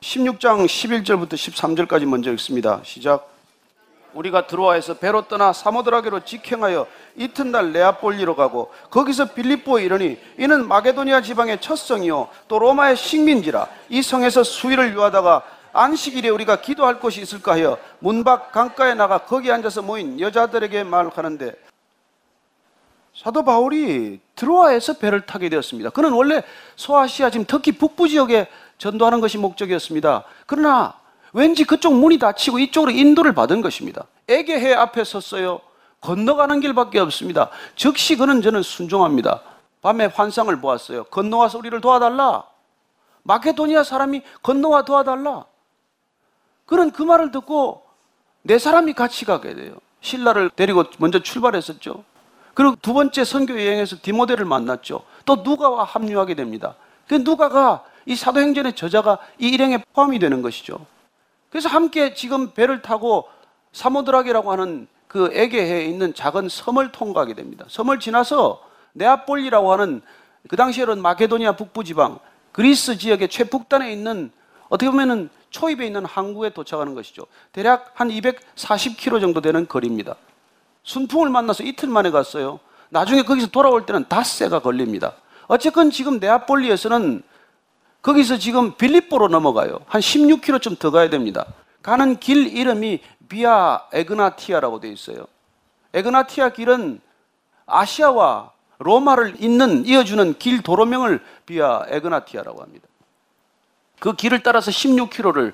[0.00, 2.80] 16장 11절부터 13절까지 먼저 읽습니다.
[2.82, 3.39] 시작.
[4.14, 6.86] 우리가 드로아에서 배로 떠나 사모드라게로 직행하여
[7.16, 14.02] 이튿날 레아폴리로 가고 거기서 빌립보에 이르니 이는 마게도니아 지방의 첫 성이요 또 로마의 식민지라 이
[14.02, 15.42] 성에서 수일을 유하다가
[15.72, 21.54] 안식일에 우리가 기도할 곳이 있을까 하여 문밖 강가에 나가 거기 앉아서 모인 여자들에게 말하는데
[23.14, 25.90] 사도 바울이 드로아에서 배를 타게 되었습니다.
[25.90, 26.42] 그는 원래
[26.76, 28.48] 소아시아 지금 터키 북부 지역에
[28.78, 30.24] 전도하는 것이 목적이었습니다.
[30.46, 30.94] 그러나
[31.32, 34.04] 왠지 그쪽 문이 닫히고 이쪽으로 인도를 받은 것입니다.
[34.28, 35.60] 에게해 앞에 섰어요.
[36.00, 37.50] 건너가는 길밖에 없습니다.
[37.76, 39.42] 즉시 그는 저는 순종합니다.
[39.82, 41.04] 밤에 환상을 보았어요.
[41.04, 42.44] 건너와서 우리를 도와달라.
[43.22, 45.44] 마케도니아 사람이 건너와 도와달라.
[46.66, 47.82] 그는 그 말을 듣고
[48.42, 49.74] 네 사람이 같이 가게 돼요.
[50.00, 52.04] 신라를 데리고 먼저 출발했었죠.
[52.54, 55.02] 그리고 두 번째 선교 여행에서 디모데를 만났죠.
[55.24, 56.74] 또 누가와 합류하게 됩니다.
[57.06, 60.78] 그 누가가 이 사도행전의 저자가 이 일행에 포함이 되는 것이죠.
[61.50, 63.28] 그래서 함께 지금 배를 타고
[63.72, 67.64] 사모드라게라고 하는 그 에게해에 있는 작은 섬을 통과하게 됩니다.
[67.68, 70.02] 섬을 지나서 네아폴리라고 하는
[70.48, 72.18] 그 당시에는 마케도니아 북부 지방
[72.52, 74.30] 그리스 지역의 최북단에 있는
[74.68, 77.26] 어떻게 보면은 초입에 있는 항구에 도착하는 것이죠.
[77.52, 80.14] 대략 한 240km 정도 되는 거리입니다.
[80.84, 82.60] 순풍을 만나서 이틀 만에 갔어요.
[82.88, 85.14] 나중에 거기서 돌아올 때는 닷새가 걸립니다.
[85.48, 87.22] 어쨌건 지금 네아폴리에서는
[88.02, 89.80] 거기서 지금 빌립보로 넘어가요.
[89.86, 91.46] 한 16km쯤 더 가야 됩니다.
[91.82, 95.26] 가는 길 이름이 비아 에그나티아라고 되어 있어요.
[95.92, 97.00] 에그나티아 길은
[97.66, 102.86] 아시아와 로마를 잇는 이어주는 길 도로명을 비아 에그나티아라고 합니다.
[103.98, 105.52] 그 길을 따라서 16km를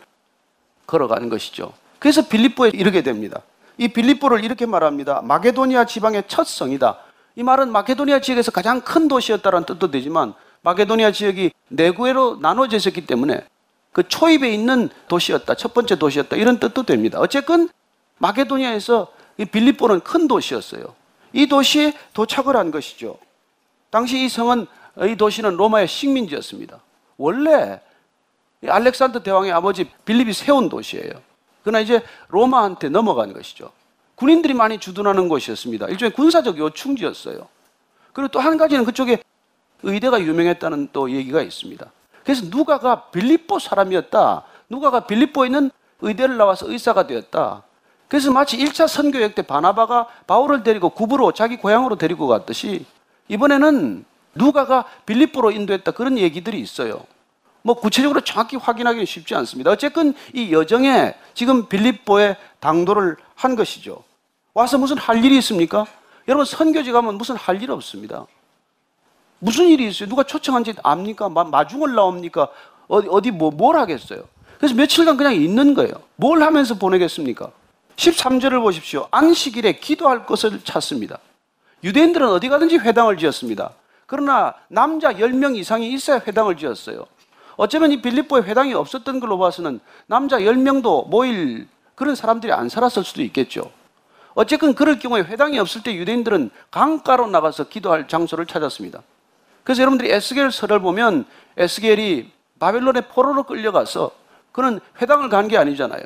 [0.87, 1.73] 걸어가는 것이죠.
[1.99, 3.43] 그래서 빌립보에 이르게 됩니다.
[3.77, 5.21] 이 빌립보를 이렇게 말합니다.
[5.23, 6.99] 마게도니아 지방의 첫 성이다.
[7.35, 10.35] 이 말은 마케도니아 지역에서 가장 큰 도시였다는 뜻도 되지만
[10.67, 13.45] 마케도니아 지역이 네 구에로 나눠져 있었기 때문에
[13.93, 15.55] 그 초입에 있는 도시였다.
[15.55, 16.35] 첫 번째 도시였다.
[16.35, 17.21] 이런 뜻도 됩니다.
[17.21, 17.69] 어쨌건
[18.19, 19.07] 마케도니아에서
[19.39, 20.83] 이 빌립보는 큰 도시였어요.
[21.33, 23.17] 이 도시에 도착을 한 것이죠.
[23.91, 24.67] 당시 이 성은
[25.09, 26.81] 이 도시는 로마의 식민지였습니다.
[27.17, 27.81] 원래
[28.67, 31.13] 알렉산더 대왕의 아버지 빌립이 세운 도시예요.
[31.63, 33.71] 그러나 이제 로마한테 넘어간 것이죠.
[34.17, 35.87] 군인들이 많이 주둔하는 곳이었습니다.
[35.87, 37.47] 일종의 군사적 요충지였어요.
[38.13, 39.23] 그리고 또 한 가지는 그쪽에
[39.87, 41.87] 의대가 유명했다는 또 얘기가 있습니다.
[42.25, 44.43] 그래서 누가가 빌립보 사람이었다.
[44.69, 45.71] 누가가 빌립보에 있는
[46.01, 47.63] 의대를 나와서 의사가 되었다.
[48.09, 52.85] 그래서 마치 1차 선교역 때 바나바가 바울을 데리고 구부로 자기 고향으로 데리고 갔듯이
[53.29, 55.93] 이번에는 누가가 빌립보로 인도했다.
[55.93, 57.05] 그런 얘기들이 있어요.
[57.63, 59.71] 뭐 구체적으로 정확히 확인하기는 쉽지 않습니다.
[59.71, 64.05] 어쨌든 이 여정에 지금 빌립보에 당도를 한 것이죠.
[64.55, 65.85] 와서 무슨 할 일이 있습니까?
[66.29, 68.27] 여러분 선교지 가면 무슨 할 일 없습니다.
[69.39, 70.09] 무슨 일이 있어요?
[70.09, 71.29] 누가 초청한지 압니까?
[71.29, 72.49] 마중을 나옵니까?
[72.89, 74.23] 어디, 어디 뭐, 뭘 하겠어요?
[74.59, 75.93] 그래서 며칠간 그냥 있는 거예요.
[76.17, 77.51] 뭘 하면서 보내겠습니까?
[77.97, 79.09] 13절을 보십시오.
[79.11, 81.19] 안식일에 기도할 것을 찾습니다.
[81.85, 83.73] 유대인들은 어디 가든지 회당을 지었습니다.
[84.07, 87.07] 그러나 남자 10명 이상이 있어야 회당을 지었어요.
[87.57, 93.23] 어쩌면 이 빌립보에 회당이 없었던 걸로 봐서는 남자 10명도 모일 그런 사람들이 안 살았을 수도
[93.23, 93.71] 있겠죠.
[94.35, 99.03] 어쨌든 그럴 경우에 회당이 없을 때 유대인들은 강가로 나가서 기도할 장소를 찾았습니다.
[99.67, 101.25] 그래서 여러분들이 에스겔 설을 보면
[101.57, 104.13] 에스겔이 바벨론의 포로로 끌려가서
[104.53, 106.03] 그는 회당을 간 게 아니잖아요.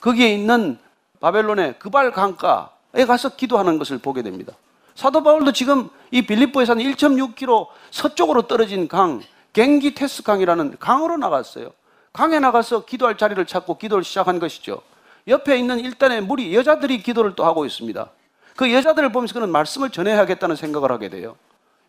[0.00, 0.78] 거기에 있는
[1.20, 4.52] 바벨론의 그발 강가에 가서 기도하는 것을 보게 됩니다.
[4.96, 9.22] 사도 바울도 지금 이 빌립보에서 한 1.6km 서쪽으로 떨어진 강,
[9.52, 11.70] 갱기 테스 강이라는 강으로 나갔어요.
[12.12, 14.82] 강에 나가서 기도할 자리를 찾고 기도를 시작한 것이죠.
[15.28, 18.10] 옆에 있는 일단의 무리 여자들이 기도를 또 하고 있습니다.
[18.56, 21.36] 그 여자들을 보면서 그는 말씀을 전해야겠다는 생각을 하게 돼요.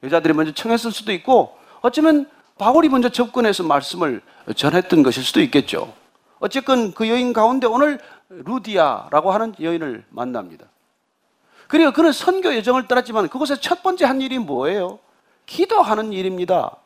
[0.04, 4.22] 여자들이 먼저 청했을 수도 있고 어쩌면 바울이 먼저 접근해서 말씀을
[4.56, 5.94] 전했던 것일 수도 있겠죠.
[6.40, 8.00] 어쨌건 그 여인 가운데 오늘
[8.30, 10.66] 루디아라고 하는 여인을 만납니다.
[11.68, 15.00] 그리고 그는 선교 여정을 떠났지만 그곳에 첫 번째 한 일이 뭐예요?
[15.46, 16.78] 기도하는 일입니다.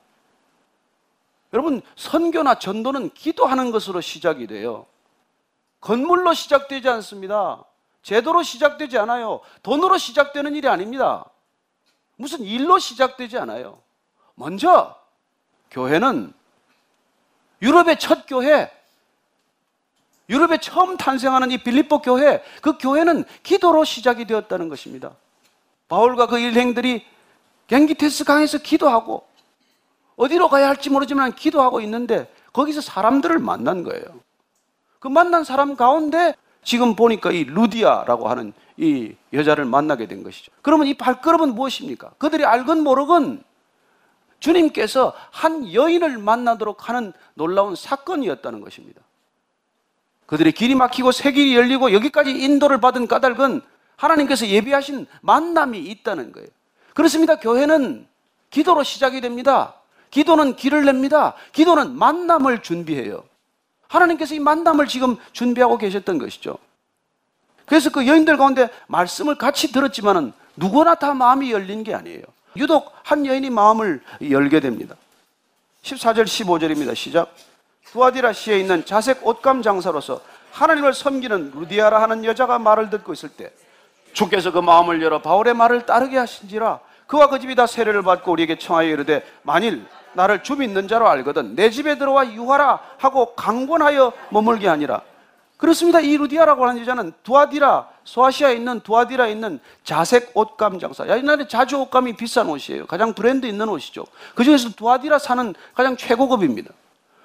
[1.53, 4.85] 여러분, 선교나 전도는 기도하는 것으로 시작이 돼요.
[5.81, 7.63] 건물로 시작되지 않습니다.
[8.01, 9.41] 제도로 시작되지 않아요.
[9.63, 11.25] 돈으로 시작되는 일이 아닙니다.
[12.17, 13.81] 무슨 일로 시작되지 않아요.
[14.35, 14.95] 먼저
[15.71, 16.33] 교회는
[17.61, 18.71] 유럽의 첫 교회,
[20.29, 25.15] 유럽에 처음 탄생하는 이 빌립보 교회, 그 교회는 기도로 시작이 되었다는 것입니다.
[25.87, 27.05] 바울과 그 일행들이
[27.67, 29.25] 갱기테스 강에서 기도하고
[30.17, 34.03] 어디로 가야 할지 모르지만 기도하고 있는데 거기서 사람들을 만난 거예요.
[34.99, 40.51] 그 만난 사람 가운데 지금 보니까 이 루디아라고 하는 이 여자를 만나게 된 것이죠.
[40.61, 42.11] 그러면 이 발걸음은 무엇입니까?
[42.17, 43.43] 그들이 알건 모르건
[44.39, 49.01] 주님께서 한 여인을 만나도록 하는 놀라운 사건이었다는 것입니다.
[50.27, 53.61] 그들의 길이 막히고 새 길이 열리고 여기까지 인도를 받은 까닭은
[53.95, 56.47] 하나님께서 예비하신 만남이 있다는 거예요.
[56.93, 57.37] 그렇습니다.
[57.37, 58.07] 교회는
[58.49, 59.73] 기도로 시작이 됩니다.
[60.11, 61.33] 기도는 길을 냅니다.
[61.51, 63.23] 기도는 만남을 준비해요.
[63.87, 66.57] 하나님께서 이 만남을 지금 준비하고 계셨던 것이죠.
[67.67, 72.23] 그래서 그 여인들 가운데 말씀을 같이 들었지만은 누구나 다 마음이 열린 게 아니에요.
[72.55, 74.95] 유독 한 여인이 마음을 열게 됩니다.
[75.83, 76.95] 14절 15절입니다.
[76.95, 77.33] 시작.
[77.91, 83.51] 두아디라 시에 있는 자색 옷감 장사로서 하나님을 섬기는 루디아라 하는 여자가 말을 듣고 있을 때
[84.13, 88.57] 주께서 그 마음을 열어 바울의 말을 따르게 하신지라 그와 그 집이 다 세례를 받고 우리에게
[88.57, 94.67] 청하여 이르되 만일 나를 주 믿는 자로 알거든 내 집에 들어와 유하라 하고 강권하여 머물게
[94.67, 95.01] 하니라
[95.57, 95.99] 그렇습니다.
[95.99, 101.07] 이 루디아라고 하는 여자는 두아디라 소아시아에 있는 두아디라에 있는 자색 옷감 장사.
[101.07, 102.85] 옛날에 자주 옷감이 비싼 옷이에요.
[102.85, 104.05] 가장 브랜드 있는 옷이죠.
[104.35, 106.71] 그 중에서 두아디라 사는 가장 최고급입니다.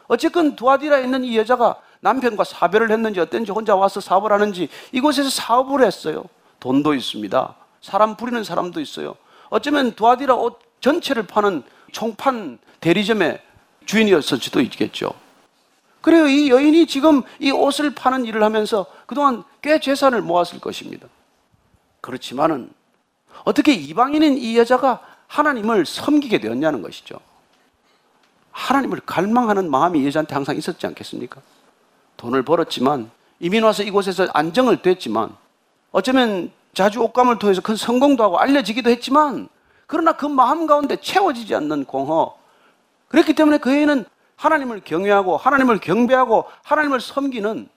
[0.08, 5.84] 어쨌건 두아디라에 있는 이 여자가 남편과 사별을 했는지 어땠는지 혼자 와서 사업을 하는지 이곳에서 사업을
[5.84, 6.24] 했어요.
[6.58, 7.54] 돈도 있습니다.
[7.80, 9.14] 사람 부리는 사람도 있어요.
[9.50, 11.62] 어쩌면 두아디라 옷 전체를 파는
[11.92, 13.40] 총판 대리점의
[13.84, 15.12] 주인이었을 수도 있겠죠.
[16.02, 16.26] 그래요.
[16.26, 21.08] 이 여인이 지금 이 옷을 파는 일을 하면서 그동안 꽤 재산을 모았을 것입니다.
[22.00, 22.70] 그렇지만은
[23.44, 27.18] 어떻게 이방인인 이 여자가 하나님을 섬기게 되었냐는 것이죠.
[28.50, 31.40] 하나님을 갈망하는 마음이 이 여자한테 항상 있었지 않겠습니까?
[32.16, 35.34] 돈을 벌었지만 이민 와서 이곳에서 안정을 됐지만
[35.90, 39.48] 어쩌면 자주 옷감을 통해서 큰 성공도 하고 알려지기도 했지만
[39.86, 42.36] 그러나 그 마음 가운데 채워지지 않는 공허
[43.08, 44.04] 그렇기 때문에 그 애는
[44.42, 47.68] 하나님을 경외하고 하나님을 경배하고 하나님을 섬기는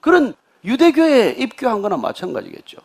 [0.00, 2.78] 그런 유대교에 입교한 거나 마찬가지겠죠.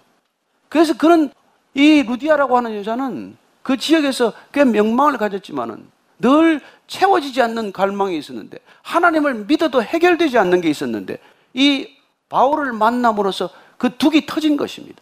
[0.70, 1.30] 그래서 그는
[1.74, 5.89] 이 루디아라고 하는 여자는 그 지역에서 꽤 명망을 가졌지만은
[6.20, 11.18] 늘 채워지지 않는 갈망이 있었는데 하나님을 믿어도 해결되지 않는 게 있었는데
[11.53, 11.89] 이
[12.30, 15.01] 바울을 만남으로써 그 둑이 터진 것입니다.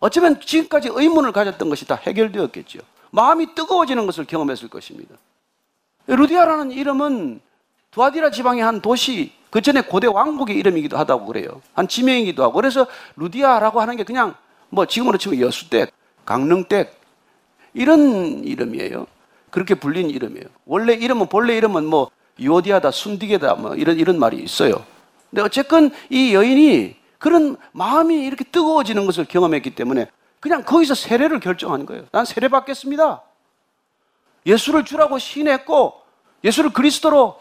[0.00, 2.80] 어쩌면 지금까지 의문을 가졌던 것이 다 해결되었겠죠.
[3.10, 5.14] 마음이 뜨거워지는 것을 경험했을 것입니다.
[6.14, 7.40] 루디아라는 이름은
[7.90, 11.62] 두아디라 지방의 한 도시, 그 전에 고대 왕국의 이름이기도 하다고 그래요.
[11.74, 12.54] 한 지명이기도 하고.
[12.54, 12.86] 그래서
[13.16, 14.34] 루디아라고 하는 게 그냥
[14.70, 15.92] 뭐 지금으로 치면 여수댁,
[16.24, 16.98] 강릉댁,
[17.74, 19.06] 이런 이름이에요.
[19.50, 20.46] 그렇게 불린 이름이에요.
[20.66, 24.84] 원래 이름은, 본래 이름은 뭐 유오디아다, 순디게다, 뭐 이런, 이런 말이 있어요.
[25.30, 30.08] 근데 어쨌건 이 여인이 그런 마음이 이렇게 뜨거워지는 것을 경험했기 때문에
[30.40, 32.04] 그냥 거기서 세례를 결정한 거예요.
[32.12, 33.22] 난 세례 받겠습니다.
[34.46, 35.97] 예수를 주라고 신했고
[36.44, 37.40] 예수를 그리스도로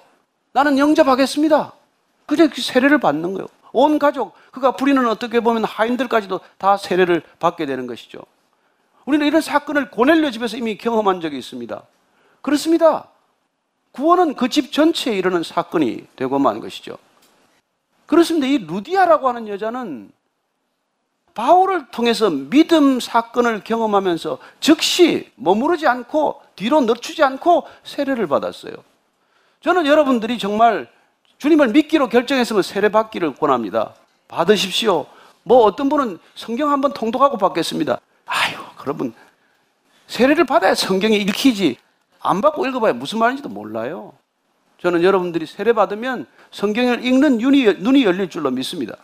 [0.54, 1.74] 나는 영접하겠습니다.
[2.26, 3.48] 그냥 그 세례를 받는 거예요.
[3.74, 8.20] 온 가족, 그가 부리는 어떻게 보면 하인들까지도 다 세례를 받게 되는 것이죠.
[9.06, 11.82] 우리는 이런 사건을 고넬료 집에서 이미 경험한 적이 있습니다.
[12.42, 13.08] 그렇습니다.
[13.92, 16.98] 구원은 그 집 전체에 이르는 사건이 되고 만 것이죠.
[18.06, 18.48] 그렇습니다.
[18.48, 20.12] 이 루디아라고 하는 여자는
[21.34, 28.74] 바울을 통해서 믿음 사건을 경험하면서 즉시 머무르지 않고 뒤로 늦추지 않고 세례를 받았어요.
[29.68, 30.88] 저는 여러분들이 정말
[31.40, 33.96] 주님을 믿기로 결정했으면 세례 받기를 권합니다.
[34.30, 35.06] 받으십시오.
[35.44, 38.00] 뭐 어떤 분은 성경 한번 통독하고 받겠습니다.
[38.28, 39.14] 아유, 여러분
[40.08, 41.76] 세례를 받아야 성경이 읽히지
[42.22, 44.14] 안 받고 읽어봐야 무슨 말인지도 몰라요.
[44.78, 48.96] 저는 여러분들이 세례 받으면 성경을 읽는 눈이, 눈이 열릴 줄로 믿습니다.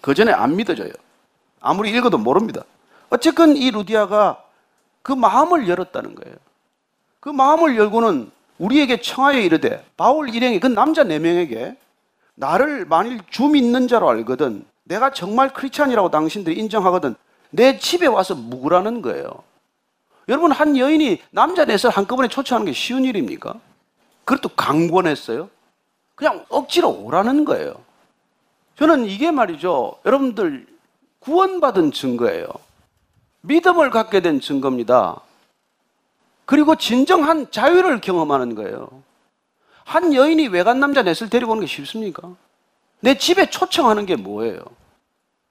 [0.00, 0.92] 그 전에 안 믿어져요.
[1.60, 2.62] 아무리 읽어도 모릅니다.
[3.10, 4.42] 어쨌건 이 루디아가
[5.02, 6.34] 그 마음을 열었다는 거예요.
[7.20, 11.76] 그 마음을 열고는 우리에게 청하여 이르되 바울 일행이 그 남자 네 명에게
[12.34, 17.14] 나를 만일 주 믿는 자로 알거든 내가 정말 크리스찬이라고 당신들이 인정하거든
[17.50, 19.30] 내 집에 와서 묵으라는 거예요.
[20.28, 23.54] 여러분 한 여인이 남자 넷을 한꺼번에 초청하는 게 쉬운 일입니까?
[24.24, 25.48] 그것도 강권했어요.
[26.14, 27.74] 그냥 억지로 오라는 거예요.
[28.78, 29.98] 저는 이게 말이죠.
[30.04, 30.66] 여러분들
[31.20, 32.46] 구원받은 증거예요.
[33.40, 35.20] 믿음을 갖게 된 증거입니다.
[36.48, 38.88] 그리고 진정한 자유를 경험하는 거예요.
[39.84, 42.22] 한 여인이 외간 남자 넷을 데리고 오는 게 쉽습니까?
[43.00, 44.58] 내 집에 초청하는 게 뭐예요?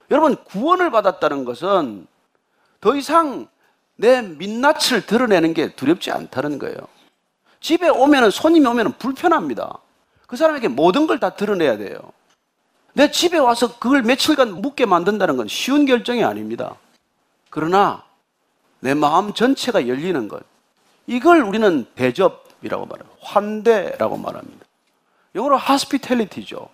[0.09, 2.07] 여러분, 구원을 받았다는 것은
[2.81, 3.47] 더 이상
[3.95, 6.77] 내 민낯을 드러내는 게 두렵지 않다는 거예요.
[7.59, 9.77] 집에 오면은, 손님이 오면은 불편합니다.
[10.25, 11.99] 그 사람에게 모든 걸 다 드러내야 돼요.
[12.93, 16.75] 내 집에 와서 그걸 며칠간 묵게 만든다는 건 쉬운 결정이 아닙니다.
[17.51, 18.03] 그러나
[18.79, 20.56] 내 마음 전체가 열리는 것.
[21.07, 23.09] 이걸 우리는 대접이라고 말해요.
[23.21, 24.65] 환대라고 말합니다.
[25.35, 26.69] 영어로 hospitality죠.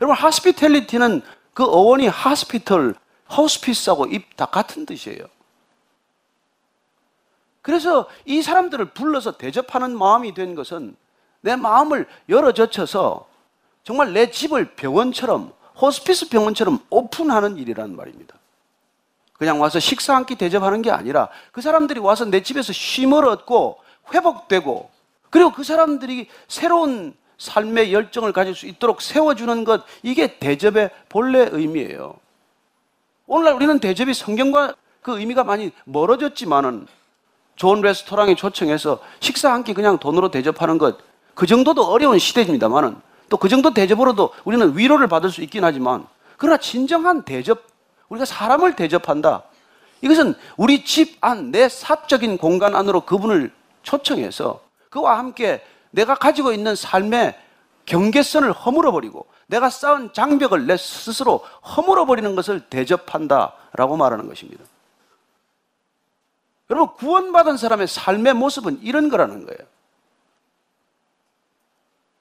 [0.00, 1.22] 여러분, hospitality는
[1.54, 2.94] 그 어원이 hospital,
[3.32, 5.24] hospice하고 입 다 같은 뜻이에요.
[7.62, 10.94] 그래서 이 사람들을 불러서 대접하는 마음이 된 것은
[11.40, 13.26] 내 마음을 열어 젖혀서
[13.82, 18.36] 정말 내 집을 병원처럼 호스피스 병원처럼 오픈하는 일이란 말입니다.
[19.38, 23.78] 그냥 와서 식사 한 끼 대접하는 게 아니라 그 사람들이 와서 내 집에서 쉼을 얻고
[24.12, 24.90] 회복되고
[25.30, 32.14] 그리고 그 사람들이 새로운 삶의 열정을 가질 수 있도록 세워주는 것 이게 대접의 본래 의미예요.
[33.26, 36.86] 오늘날 우리는 대접이 성경과 그 의미가 많이 멀어졌지만은
[37.56, 40.98] 좋은 레스토랑에 초청해서 식사 한 끼 그냥 돈으로 대접하는 것
[41.34, 42.96] 그 정도도 어려운 시대입니다만은
[43.28, 46.06] 또 그 정도 대접으로도 우리는 위로를 받을 수 있긴 하지만
[46.38, 47.62] 그러나 진정한 대접,
[48.08, 49.42] 우리가 사람을 대접한다.
[50.00, 53.52] 이것은 우리 집 안, 내 사적인 공간 안으로 그분을
[53.82, 57.38] 초청해서 그와 함께 내가 가지고 있는 삶의
[57.86, 61.38] 경계선을 허물어버리고 내가 쌓은 장벽을 내 스스로
[61.76, 64.64] 허물어버리는 것을 대접한다 라고 말하는 것입니다.
[66.68, 69.60] 여러분, 구원받은 사람의 삶의 모습은 이런 거라는 거예요.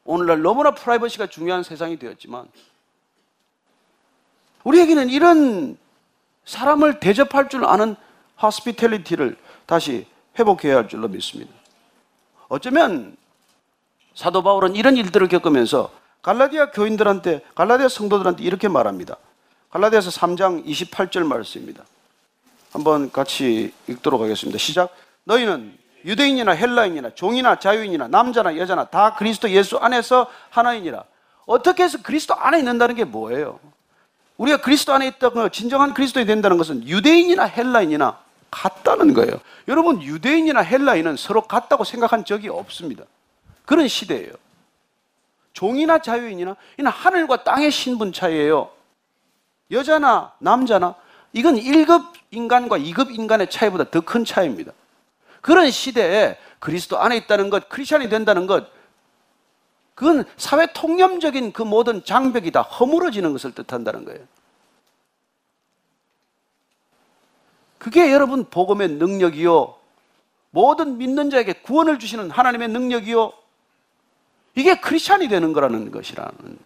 [0.03, 2.47] 오늘날 너무나 프라이버시가 중요한 세상이 되었지만
[4.65, 5.77] 우리에게는 이런
[6.43, 7.95] 사람을 대접할 줄 아는
[8.35, 10.05] 하스피텔리티를 다시
[10.37, 11.51] 회복해야 할 줄로 믿습니다.
[12.49, 13.15] 어쩌면
[14.13, 15.91] 사도 바울은 이런 일들을 겪으면서
[16.21, 19.17] 갈라디아 교인들한테 갈라디아 성도들한테 이렇게 말합니다.
[19.69, 21.83] 갈라디아서 3장 28절 말씀입니다.
[22.71, 24.57] 한번 같이 읽도록 하겠습니다.
[24.57, 24.93] 시작.
[25.23, 31.03] 너희는 유대인이나 헬라인이나 종이나 자유인이나 남자나 여자나 다 그리스도 예수 안에서 하나이니라.
[31.45, 33.59] 어떻게 해서 그리스도 안에 있는다는 게 뭐예요?
[34.37, 38.19] 우리가 그리스도 안에 있다고 진정한 그리스도이 된다는 것은 유대인이나 헬라인이나
[38.51, 39.33] 같다는 거예요.
[39.67, 43.03] 여러분 유대인이나 헬라인은 서로 같다고 생각한 적이 없습니다.
[43.65, 44.31] 그런 시대예요.
[45.53, 48.69] 종이나 자유인이나 이는 하늘과 땅의 신분 차이예요.
[49.71, 50.95] 여자나 남자나
[51.33, 54.71] 이건 1급 인간과 2급 인간의 차이보다 더 큰 차이입니다.
[55.41, 58.67] 그런 시대에 그리스도 안에 있다는 것, 크리스천이 된다는 것,
[59.95, 64.19] 그건 사회 통념적인 그 모든 장벽이 다 허물어지는 것을 뜻한다는 거예요.
[67.77, 69.75] 그게 여러분 복음의 능력이요.
[70.51, 73.31] 모든 믿는 자에게 구원을 주시는 하나님의 능력이요.
[74.55, 76.57] 이게 크리스천이 되는 거라는 것이라는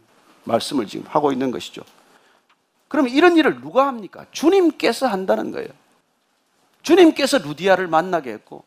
[0.44, 1.84] 말씀을 지금 하고 있는 것이죠.
[2.88, 4.26] 그럼 이런 일을 누가 합니까?
[4.32, 5.70] 주님께서 한다는 거예요.
[6.82, 8.64] 주님께서 루디아를 만나게 했고,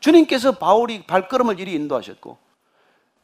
[0.00, 2.41] 주님께서 바울이 발걸음을 이리 인도하셨고,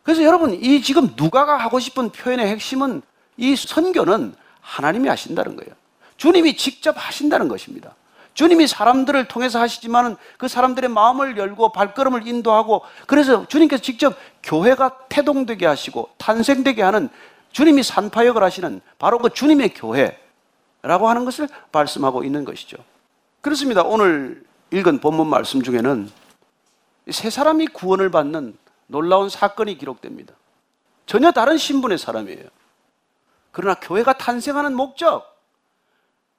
[0.08, 3.02] 그래서 여러분, 이 지금 누가가 하고 싶은 표현의 핵심은
[3.36, 5.74] 이 선교는 하나님이 하신다는 거예요.
[6.16, 7.94] 주님이 직접 하신다는 것입니다.
[8.32, 15.66] 주님이 사람들을 통해서 하시지만은 그 사람들의 마음을 열고 발걸음을 인도하고 그래서 주님께서 직접 교회가 태동되게
[15.66, 17.10] 하시고 탄생되게 하는
[17.52, 22.78] 주님이 산파역을 하시는 바로 그 주님의 교회라고 하는 것을 말씀하고 있는 것이죠.
[23.42, 23.82] 그렇습니다.
[23.82, 26.10] 오늘 읽은 본문 말씀 중에는
[27.10, 28.56] 세 사람이 구원을 받는
[28.88, 30.34] 놀라운 사건이 기록됩니다.
[31.06, 32.44] 전혀 다른 신분의 사람이에요.
[33.52, 35.38] 그러나 교회가 탄생하는 목적,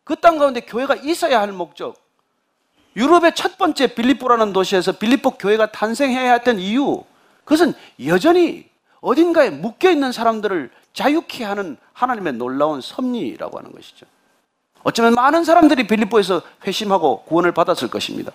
[0.04, 1.95] 그 땅 가운데 교회가 있어야 할 목적.
[2.95, 7.04] 유럽의 첫 번째 빌립보라는 도시에서 빌립보 교회가 탄생해야 했던 이유.
[7.45, 7.74] 그것은
[8.06, 8.70] 여전히
[9.02, 14.06] 어딘가에 묶여 있는 사람들을 자유케 하는 하나님의 놀라운 섭리라고 하는 것이죠.
[14.84, 18.32] 어쩌면 많은 사람들이 빌립보에서 회심하고 구원을 받았을 것입니다.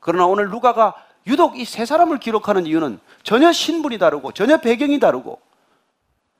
[0.00, 0.94] 그러나 오늘 누가가
[1.26, 5.40] 유독 이 세 사람을 기록하는 이유는 전혀 신분이 다르고 전혀 배경이 다르고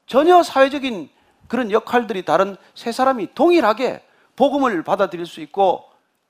[0.06, 1.08] 전혀 사회적인
[1.48, 4.02] 그런 역할들이 다른 세 사람이 동일하게
[4.36, 5.84] 복음을 받아들일 수 있고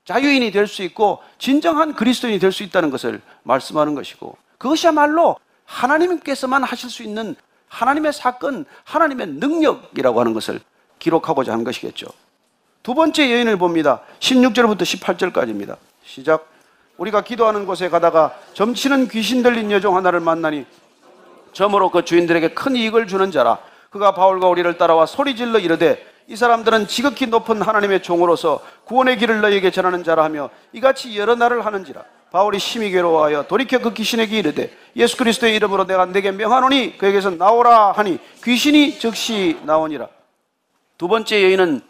[0.04, 6.90] 자유인이 될 수 있고 진정한 그리스도인이 될 수 있다는 것을 말씀하는 것이고 그것이야말로 하나님께서만 하실
[6.90, 7.34] 수 있는
[7.68, 10.60] 하나님의 사건, 하나님의 능력이라고 하는 것을
[10.98, 12.06] 기록하고자 하는 것이겠죠.
[12.82, 14.02] 두 번째 여인을 봅니다.
[14.20, 15.76] 16절부터 18절까지입니다.
[16.04, 16.51] 시작.
[16.96, 20.66] 우리가 기도하는 곳에 가다가 점치는 귀신 들린 여종 하나를 만나니
[21.52, 23.58] 점으로 그 주인들에게 큰 이익을 주는 자라.
[23.90, 29.70] 그가 바울과 우리를 따라와 소리질러 이르되 이 사람들은 지극히 높은 하나님의 종으로서 구원의 길을 너에게
[29.70, 32.02] 전하는 자라 하며 이같이 여러 날을 하는지라.
[32.30, 37.92] 바울이 심히 괴로워하여 돌이켜 그 귀신에게 이르되 예수 그리스도의 이름으로 내가 내게 명하노니 그에게서 나오라
[37.92, 40.08] 하니 귀신이 즉시 나오니라.
[40.96, 41.82] 두 번째 여인은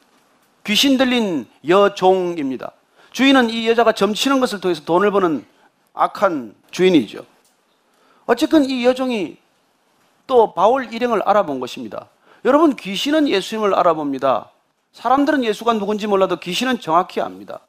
[0.64, 2.72] 귀신 들린 여종입니다
[3.12, 5.44] 주인은 이 여자가 점치는 것을 통해서 돈을 버는
[5.94, 7.24] 악한 주인이죠
[8.26, 9.36] 어쨌든 이 여종이
[10.26, 12.08] 또 바울 일행을 알아본 것입니다
[12.44, 14.50] 여러분, 귀신은 예수님을 알아봅니다.
[14.92, 17.60] 사람들은 예수가 누군지 몰라도 귀신은 정확히 압니다.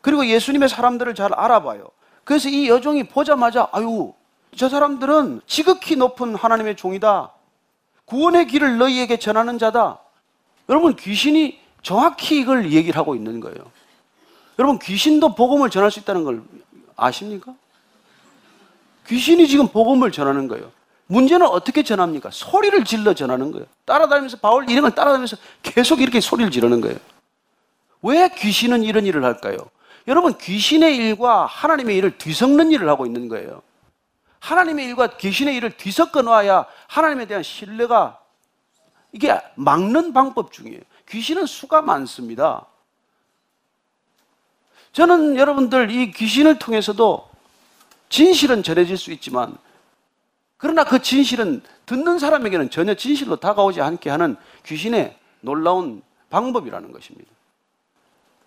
[0.00, 1.88] 그리고 예수님의 사람들을 잘 알아봐요.
[2.24, 4.12] 그래서 이 여종이 보자마자, 아유,
[4.56, 7.30] 저 사람들은 지극히 높은 하나님의 종이다.
[8.06, 10.00] 구원의 길을 너희에게 전하는 자다.
[10.68, 13.56] 여러분, 귀신이 정확히 이걸 얘기를 하고 있는 거예요.
[14.58, 16.42] 여러분, 귀신도 복음을 전할 수 있다는 걸
[16.96, 17.54] 아십니까?
[19.06, 20.72] 귀신이 지금 복음을 전하는 거예요.
[21.08, 22.30] 문제는 어떻게 전합니까?
[22.32, 23.66] 소리를 질러 전하는 거예요.
[23.84, 26.98] 따라다니면서 바울 일행을 따라다니면서 계속 이렇게 소리를 지르는 거예요.
[28.02, 29.56] 왜 귀신은 이런 일을 할까요?
[30.08, 33.62] 여러분, 귀신의 일과 하나님의 일을 뒤섞는 일을 하고 있는 거예요.
[34.40, 38.20] 하나님의 일과 귀신의 일을 뒤섞어 놔야 하나님에 대한 신뢰가
[39.12, 40.80] 이게 막는 방법 중이에요.
[41.08, 42.66] 귀신은 수가 많습니다.
[44.96, 47.28] 저는 여러분들 이 귀신을 통해서도
[48.08, 49.54] 진실은 전해질 수 있지만
[50.56, 57.30] 그러나 그 진실은 듣는 사람에게는 전혀 진실로 다가오지 않게 하는 귀신의 놀라운 방법이라는 것입니다.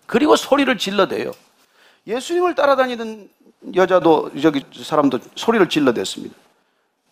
[0.06, 1.30] 그리고 소리를 질러대요.
[2.08, 3.28] 예수님을 따라다니던
[3.76, 6.34] 여자도 저기 사람도 소리를 질러댔습니다.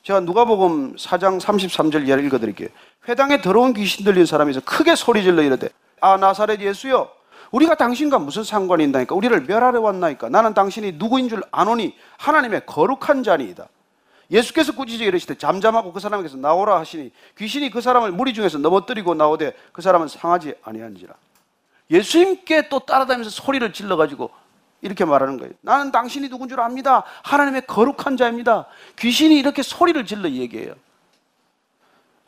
[0.03, 2.71] 제가 누가복음 4장 33절 예를 읽어드릴게요.
[3.09, 5.69] 회당에 더러운 귀신 들린 사람이 서 크게 소리 질러 이르되
[6.01, 7.18] 아 나사렛 예수여
[7.51, 13.23] 우리가 당신과 무슨 상관이 있나이까 우리를 멸하려 왔나이까 나는 당신이 누구인 줄 아노니 하나님의 거룩한
[13.23, 13.69] 자니이다.
[14.31, 19.55] 예수께서 꾸짖어 이르시되 잠잠하고 그 사람에게서 나오라 하시니 귀신이 그 사람을 무리 중에서 넘어뜨리고 나오되
[19.73, 21.15] 그 사람은 상하지 아니한지라.
[21.91, 24.31] 예수님께 또 따라다니면서 소리를 질러 가지고
[24.83, 25.53] 이렇게 말하는 거예요.
[25.63, 27.05] 나는 당신이 누군 줄 압니다.
[27.25, 28.67] 하나님의 거룩한 자입니다.
[28.99, 30.75] 귀신이 이렇게 소리를 질러 얘기해요.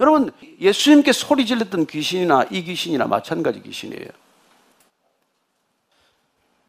[0.00, 4.08] 여러분, 예수님께 소리 질렀던 귀신이나 이 귀신이나 마찬가지 귀신이에요.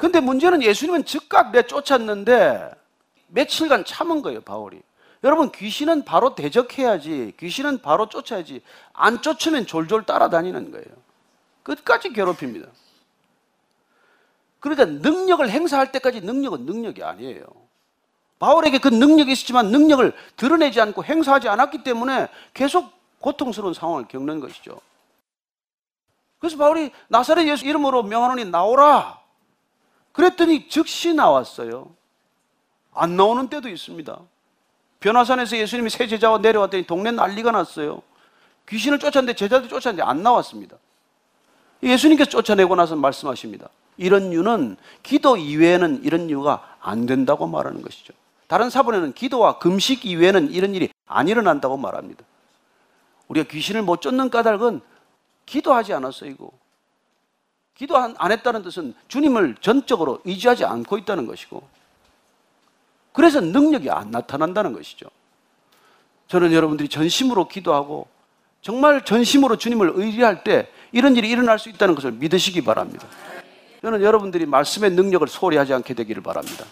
[0.01, 2.71] 근데 문제는 예수님은 즉각 내쫓았는데
[3.27, 4.81] 며칠간 참은 거예요, 바울이.
[5.23, 10.87] 여러분 귀신은 바로 대적해야지 귀신은 바로 쫓아야지 안 쫓으면 졸졸 따라다니는 거예요.
[11.61, 12.67] 끝까지 괴롭힙니다.
[14.59, 17.45] 그러니까 능력을 행사할 때까지 능력은 능력이 아니에요.
[18.39, 24.81] 바울에게 그 능력이 있었지만 능력을 드러내지 않고 행사하지 않았기 때문에 계속 고통스러운 상황을 겪는 것이죠.
[26.39, 29.20] 그래서 바울이 나사렛 예수 이름으로 명하노니 나오라.
[30.11, 31.89] 그랬더니 즉시 나왔어요.
[32.93, 34.19] 안 나오는 때도 있습니다.
[34.99, 38.01] 변화산에서 예수님이 새 제자와 내려왔더니 동네 난리가 났어요.
[38.69, 40.77] 귀신을 쫓았는데 제자들 쫓았는데 안 나왔습니다.
[41.81, 43.69] 예수님께서 쫓아내고 나서 말씀하십니다.
[43.97, 48.13] 이런 이유는 기도 이외에는 이런 이유가 안 된다고 말하는 것이죠.
[48.47, 52.23] 다른 사본에는 기도와 금식 이외에는 이런 일이 안 일어난다고 말합니다.
[53.27, 54.81] 우리가 귀신을 못 쫓는 까닭은
[55.45, 56.51] 기도하지 않았어 이거.
[57.81, 61.67] 기도 안 했다는 뜻은 주님을 전적으로 의지하지 않고 있다는 것이고
[63.11, 65.07] 그래서 능력이 안 나타난다는 것이죠.
[66.27, 68.07] 저는 여러분들이 전심으로 기도하고
[68.61, 73.07] 정말 전심으로 주님을 의지할 때 이런 일이 일어날 수 있다는 것을 믿으시기 바랍니다.
[73.81, 76.65] 저는 여러분들이 말씀의 능력을 소홀히 하지 않게 되기를 바랍니다.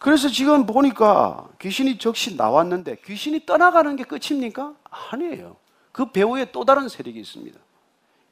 [0.00, 4.74] 그래서 지금 보니까 귀신이 적시 나왔는데 귀신이 떠나가는 게 끝입니까?
[5.12, 5.54] 아니에요.
[5.92, 7.60] 그 배후에 또 다른 세력이 있습니다.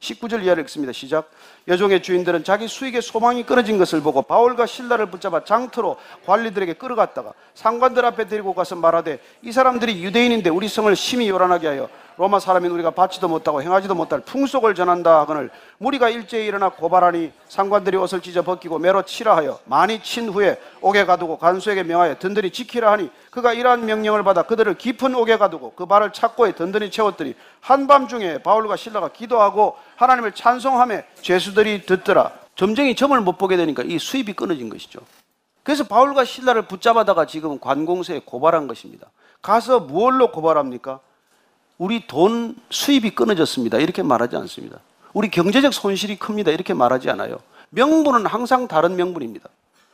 [0.01, 0.93] 19절 이하를 읽습니다.
[0.93, 1.31] 시작.
[1.69, 8.05] 여종의 주인들은 자기 수익의 소망이 끊어진 것을 보고 바울과 신라를 붙잡아 장터로 관리들에게 끌어갔다가 상관들
[8.05, 11.89] 앞에 데리고 가서 말하되 이 사람들이 유대인인데 우리 성을 심히 요란하게 하여
[12.19, 17.97] 로마 사람인 우리가 받지도 못하고 행하지도 못할 풍속을 전한다 하거늘 무리가 일제히 일어나 고발하니 상관들이
[17.99, 22.93] 옷을 찢어 벗기고 매로 치라 하여 많이 친 후에 옥에 가두고 간수에게 명하여 든든히 지키라
[22.93, 28.39] 하니 그가 이러한 명령을 받아 그들을 깊은 옥에 가두고 그 발을 착고에 든든히 채웠더니 한밤중에
[28.39, 32.33] 바울과 신라가 기도하고 하나님을 찬송하며 죄수들이 듣더라.
[32.55, 35.01] 점쟁이 점을 못 보게 되니까 이 수입이 끊어진 것이죠.
[35.63, 39.09] 그래서 바울과 신라를 붙잡아다가 지금 관공서에 고발한 것입니다.
[39.43, 41.01] 가서 무엇로 고발합니까?
[41.79, 43.79] 우리 돈 수입이 끊어졌습니다.
[43.79, 44.79] 이렇게 말하지 않습니다.
[45.13, 46.51] 우리 경제적 손실이 큽니다.
[46.51, 47.39] 이렇게 말하지 않아요.
[47.71, 49.49] 명분은 항상 다른 명분입니다.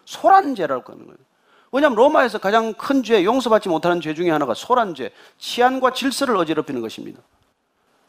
[0.05, 1.19] 소란죄라고 하는 거예요.
[1.73, 7.21] 왜냐하면 로마에서 가장 큰 죄, 용서받지 못하는 죄 중에 하나가 소란죄, 치안과 질서를 어지럽히는 것입니다.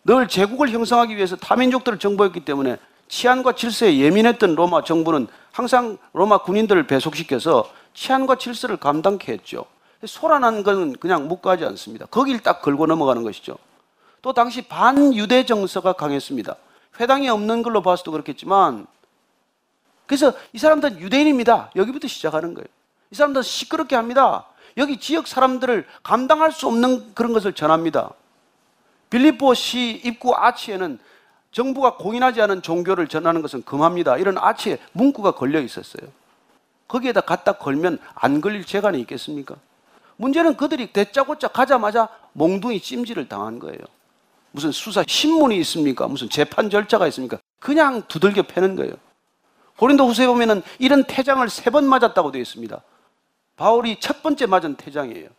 [0.03, 6.87] 늘 제국을 형성하기 위해서 타민족들을 정복했기 때문에 치안과 질서에 예민했던 로마 정부는 항상 로마 군인들을
[6.87, 9.65] 배속시켜서 치안과 질서를 감당케 했죠.
[10.07, 12.05] 소란한 건 그냥 묵과하지 않습니다.
[12.07, 13.57] 거길 딱 걸고 넘어가는 것이죠.
[14.21, 16.55] 또 당시 반유대 정서가 강했습니다.
[16.99, 18.87] 회당이 없는 걸로 봐서도 그렇겠지만
[20.05, 21.71] 그래서 이 사람들은 유대인입니다.
[21.75, 22.67] 여기부터 시작하는 거예요.
[23.11, 24.45] 이 사람들은 시끄럽게 합니다.
[24.77, 28.11] 여기 지역 사람들을 감당할 수 없는 그런 것을 전합니다.
[29.09, 30.99] 빌리포 시 입구 아치에는
[31.51, 34.17] 정부가 공인하지 않은 종교를 전하는 것은 금합니다.
[34.17, 36.09] 이런 아치에 문구가 걸려 있었어요.
[36.87, 39.55] 거기에다 갖다 걸면 안 걸릴 재간이 있겠습니까?
[40.17, 43.79] 문제는 그들이 대짜고짜 가자마자 몽둥이 찜질을 당한 거예요.
[44.51, 46.07] 무슨 수사 신문이 있습니까?
[46.07, 47.39] 무슨 재판 절차가 있습니까?
[47.59, 48.93] 그냥 두들겨 패는 거예요.
[49.77, 52.79] 고린도 후서에 보면은 이런 태장을 세 번 맞았다고 되어 있습니다.
[53.55, 55.29] 바울이 첫 번째 맞은 태장이에요.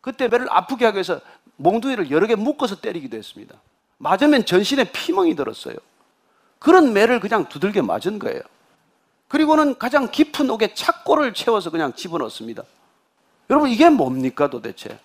[0.00, 1.20] 그때 배를 아프게 하기 위해서
[1.56, 3.54] 몽둥이를 여러 개 묶어서 때리기도 했습니다.
[3.98, 5.76] 맞으면 전신에 피멍이 들었어요.
[6.58, 8.40] 그런 매를 그냥 두들겨 맞은 거예요.
[9.28, 12.62] 그리고는 가장 깊은 옥에 착고를 채워서 그냥 집어넣습니다.
[13.50, 14.98] 여러분 이게 뭡니까 도대체?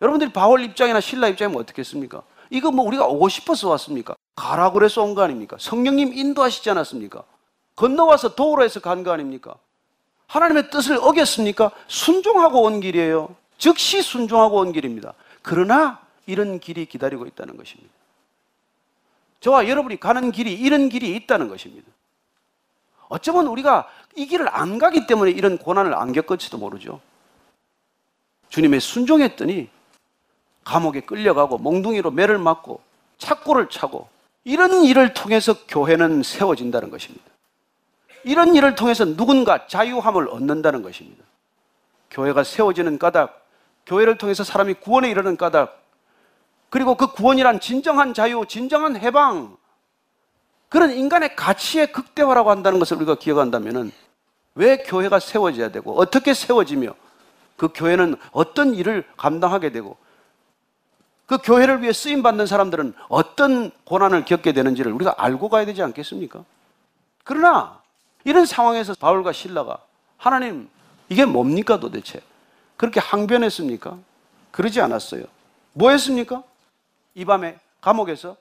[0.00, 2.22] 여러분들이 바울 입장이나 신라 입장이면 어떻겠습니까?
[2.50, 4.14] 이거 뭐 우리가 오고 싶어서 왔습니까?
[4.34, 5.56] 가라 그래서 온 거 아닙니까?
[5.60, 7.22] 성령님 인도하시지 않았습니까?
[7.76, 9.54] 건너와서 도우러 해서 간 거 아닙니까?
[10.26, 11.70] 하나님의 뜻을 어겼습니까?
[11.86, 13.34] 순종하고 온 길이에요.
[13.58, 15.12] 즉시 순종하고 온 길입니다.
[15.42, 17.90] 그러나 이런 길이 기다리고 있다는 것입니다.
[19.40, 21.88] 저와 여러분이 가는 길이 이런 길이 있다는 것입니다.
[23.08, 27.00] 어쩌면 우리가 이 길을 안 가기 때문에 이런 고난을 안 겪을지도 모르죠.
[28.50, 29.68] 주님의 순종했더니
[30.64, 32.80] 감옥에 끌려가고 몽둥이로 매를 맞고
[33.18, 34.08] 착고를 차고
[34.44, 37.24] 이런 일을 통해서 교회는 세워진다는 것입니다.
[38.24, 41.24] 이런 일을 통해서 누군가 자유함을 얻는다는 것입니다.
[42.10, 43.46] 교회가 세워지는 까닭,
[43.86, 45.80] 교회를 통해서 사람이 구원에 이르는 까닭,
[46.68, 49.56] 그리고 그 구원이란 진정한 자유, 진정한 해방,
[50.68, 53.90] 그런 인간의 가치의 극대화라고 한다는 것을 우리가 기억한다면
[54.54, 56.94] 왜 교회가 세워져야 되고 어떻게 세워지며
[57.60, 59.98] 그 교회는 어떤 일을 감당하게 되고
[61.26, 66.42] 그 교회를 위해 쓰임 받는 사람들은 어떤 고난을 겪게 되는지를 우리가 알고 가야 되지 않겠습니까?
[67.22, 67.78] 그러나
[68.24, 69.76] 이런 상황에서 바울과 신라가
[70.16, 70.70] 하나님
[71.10, 72.22] 이게 뭡니까 도대체?
[72.78, 73.98] 그렇게 항변했습니까?
[74.52, 75.24] 그러지 않았어요.
[75.74, 76.42] 뭐 했습니까?
[77.14, 78.38] 이 밤에 감옥에서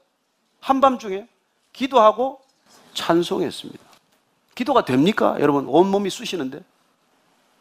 [0.61, 1.27] 한밤중에
[1.73, 2.39] 기도하고
[2.93, 3.83] 찬송했습니다.
[4.55, 5.35] 기도가 됩니까?
[5.41, 6.61] 여러분 온몸이 쑤시는데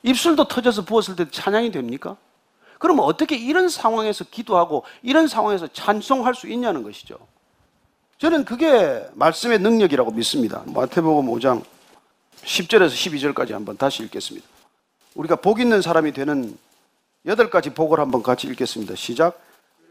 [0.03, 2.17] 입술도 터져서 부었을 때 찬양이 됩니까?
[2.79, 7.19] 그러면 어떻게 이런 상황에서 기도하고 이런 상황에서 찬송할 수 있냐는 것이죠.
[8.19, 10.63] 저는 그게 말씀의 능력이라고 믿습니다.
[10.67, 11.63] 마태복음 5장
[12.43, 14.47] 10절에서 12절까지 한번 다시 읽겠습니다.
[15.15, 16.57] 우리가 복 있는 사람이 되는
[17.27, 18.95] 여덟 가지 복을 한번 같이 읽겠습니다.
[18.95, 19.41] 시작.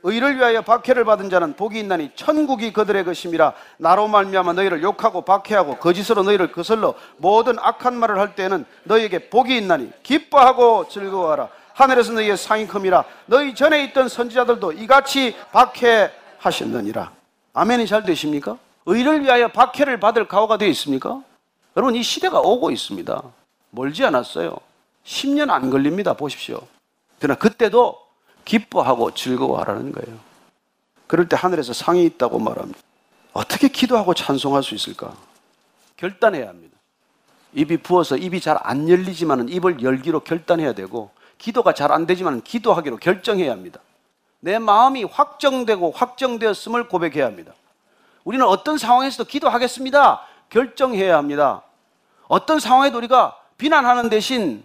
[0.04, 5.78] 의를 위하여 박해를 받은 자는 복이 있나니 천국이 그들의 것임이라 나로 말미암아 너희를 욕하고 박해하고
[5.78, 11.50] 거짓으로 너희를 거슬러 모든 악한 말을 할 때에는 너희에게 복이 있나니 기뻐하고 즐거워하라.
[11.74, 17.12] 하늘에서 너희의 상이 큼이라 너희 전에 있던 선지자들도 이같이 박해하셨느니라.
[17.54, 18.58] 아멘이 잘 되십니까?
[18.86, 21.22] 의를 위하여 박해를 받을 가오가 되어 있습니까?
[21.76, 23.22] 여러분 이 시대가 오고 있습니다.
[23.72, 24.56] 멀지 않았어요.
[25.06, 26.14] 10년 안 걸립니다.
[26.14, 26.62] 보십시오.
[27.20, 28.07] 그러나 그때도
[28.48, 30.18] 기뻐하고 즐거워하라는 거예요.
[31.06, 32.80] 그럴 때 하늘에서 상이 있다고 말합니다.
[33.34, 35.14] 어떻게 기도하고 찬송할 수 있을까?
[35.98, 36.76] 결단해야 합니다.
[37.54, 42.98] 입이 부어서 입이 잘 안 열리지만 입을 열기로 결단해야 되고 기도가 잘 안 되지만 기도하기로
[42.98, 43.80] 결정해야 합니다.
[44.40, 47.54] 내 마음이 확정되고 확정되었음을 고백해야 합니다.
[48.24, 50.22] 우리는 어떤 상황에서도 기도하겠습니다.
[50.50, 51.64] 결정해야 합니다.
[52.28, 54.64] 어떤 상황에도 우리가 비난하는 대신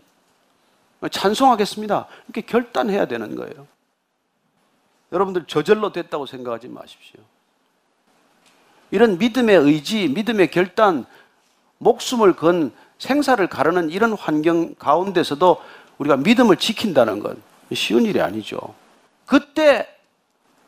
[1.10, 2.06] 찬송하겠습니다.
[2.26, 3.66] 이렇게 결단해야 되는 거예요.
[5.12, 7.20] 여러분들 저절로 됐다고 생각하지 마십시오.
[8.90, 11.04] 이런 믿음의 의지, 믿음의 결단,
[11.78, 15.60] 목숨을 건 생사를 가르는 이런 환경 가운데서도
[15.98, 17.40] 우리가 믿음을 지킨다는 건
[17.74, 18.58] 쉬운 일이 아니죠.
[19.26, 19.88] 그때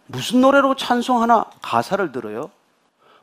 [0.07, 2.51] 무슨 노래로 찬송하나 가사를 들어요.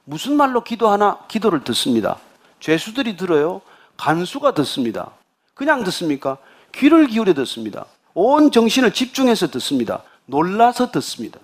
[0.04, 2.18] 무슨 말로 기도하나 기도를 듣습니다.
[2.60, 3.62] 죄수들이 들어요.
[3.98, 5.12] 간수가 듣습니다.
[5.54, 6.38] 그냥 듣습니까?
[6.74, 7.86] 귀를 기울여 듣습니다.
[8.14, 10.04] 온 정신을 집중해서 듣습니다.
[10.32, 11.40] 놀라서 듣습니다.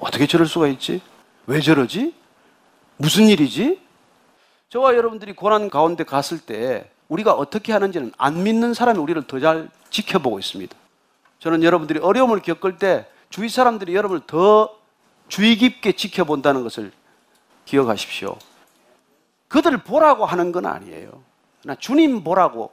[0.00, 1.00] 어떻게 저럴 수가 있지?
[1.46, 2.14] 왜 저러지?
[2.96, 3.80] 무슨 일이지?
[4.68, 9.70] 저와 여러분들이 고난 가운데 갔을 때 우리가 어떻게 하는지는 안 믿는 사람이 우리를 더 잘
[9.90, 10.76] 지켜보고 있습니다.
[11.38, 14.74] 저는 여러분들이 어려움을 겪을 때 주위 사람들이 여러분을 더
[15.28, 16.92] 주의 깊게 지켜본다는 것을
[17.66, 18.36] 기억하십시오.
[19.48, 21.22] 그들을 보라고 하는 건 아니에요.
[21.64, 22.72] 나 주님 보라고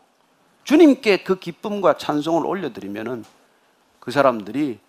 [0.63, 3.25] 주님께 그 기쁨과 찬송을 올려드리면은
[3.99, 4.80] 그 사람들이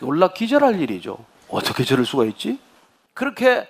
[0.00, 1.18] 놀라 기절할 일이죠.
[1.48, 2.58] 어떻게 저럴 수가 있지?
[3.14, 3.68] 그렇게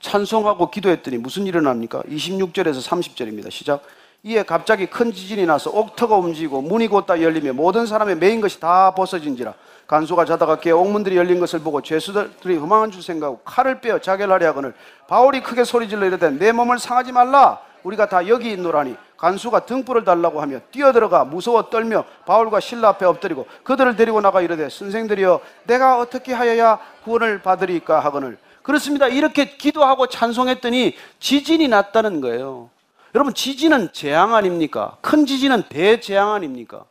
[0.00, 2.02] 찬송하고 기도했더니 무슨 일이 일어납니까?
[2.02, 3.50] 26절에서 30절입니다.
[3.50, 3.82] 시작.
[4.24, 8.94] 이에 갑자기 큰 지진이 나서 옥터가 움직이고 문이 곧다 열리며 모든 사람의 메인 것이 다
[8.94, 9.52] 벗어진지라
[9.86, 14.72] 간수가 자다가 깨어 옥문들이 열린 것을 보고 죄수들이 허망한 줄 생각하고 칼을 빼어 자결하려 하거늘
[15.08, 20.40] 바울이 크게 소리질러 이르되 내 몸을 상하지 말라 우리가 다 여기 있노라니 간수가 등불을 달라고
[20.40, 26.32] 하며 뛰어들어가 무서워 떨며 바울과 신라 앞에 엎드리고 그들을 데리고 나가 이르되 선생들이여 내가 어떻게
[26.32, 29.08] 하여야 구원을 받으리까 하거늘 그렇습니다.
[29.08, 32.70] 이렇게 기도하고 찬송했더니 지진이 났다는 거예요.
[33.14, 34.96] 여러분 지진은 재앙 아닙니까?
[35.02, 36.84] 큰 지진은 대재앙 아닙니까?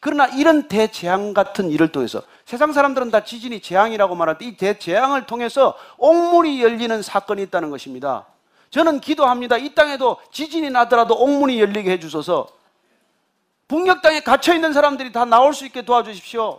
[0.00, 6.62] 그러나 이런 대재앙 같은 일을 통해서 세상 사람들은 다 지진이 재앙이라고 때이 대재앙을 통해서 옥물이
[6.62, 8.26] 열리는 사건이 있다는 것입니다.
[8.74, 9.56] 저는 기도합니다.
[9.56, 12.48] 이 땅에도 지진이 나더라도 옥문이 열리게 해주셔서
[13.68, 16.58] 북녘 땅에 갇혀 있는 사람들이 다 나올 수 있게 도와주십시오.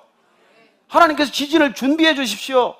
[0.88, 2.74] 하나님께서 지진을 준비해 주십시오.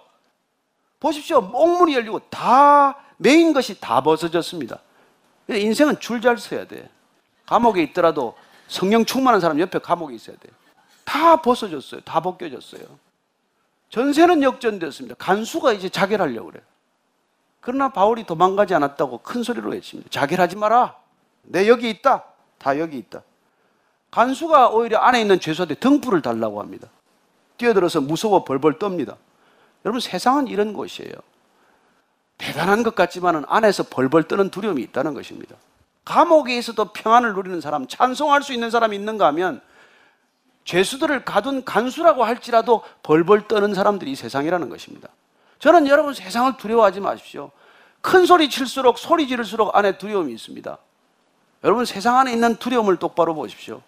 [1.02, 1.40] 보십시오.
[1.52, 4.80] 옥문이 열리고 다 메인 것이 다 벗어졌습니다.
[5.50, 6.90] 인생은 줄 잘 서야 돼.
[7.46, 8.38] 감옥에 있더라도
[8.70, 10.48] 성령 충만한 사람 옆에 감옥에 있어야 돼.
[11.04, 12.00] 다 벗어졌어요.
[12.06, 12.84] 다 벗겨졌어요.
[13.90, 15.16] 전세는 역전됐습니다.
[15.16, 16.64] 간수가 이제 자결하려고 그래요.
[17.66, 20.10] 그러나 바울이 도망가지 않았다고 큰 소리로 외칩니다.
[20.12, 20.96] 자결하지 마라.
[21.42, 22.24] 내 여기 있다.
[22.60, 23.24] 다 여기 있다.
[24.12, 26.88] 간수가 오히려 안에 있는 죄수한테 등불을 달라고 합니다.
[27.58, 29.16] 뛰어들어서 무서워 벌벌 떱니다.
[29.84, 31.12] 여러분 세상은 이런 곳이에요.
[32.38, 35.56] 대단한 것 같지만 안에서 벌벌 떠는 두려움이 있다는 것입니다.
[36.06, 39.60] 감옥에 있어도 평안을 누리는 사람, 찬송할 수 있는 사람이 있는가 하면
[40.66, 45.10] 죄수들을 가둔 간수라고 할지라도 벌벌 떠는 사람들이 세상이라는 것입니다.
[45.60, 47.52] 저는 여러분 세상을 두려워하지 마십시오.
[48.02, 50.78] 큰 소리 칠수록 소리 지를수록 안에 두려움이 있습니다.
[51.64, 53.82] 여러분 세상 안에 있는 두려움을 똑바로 보십시오.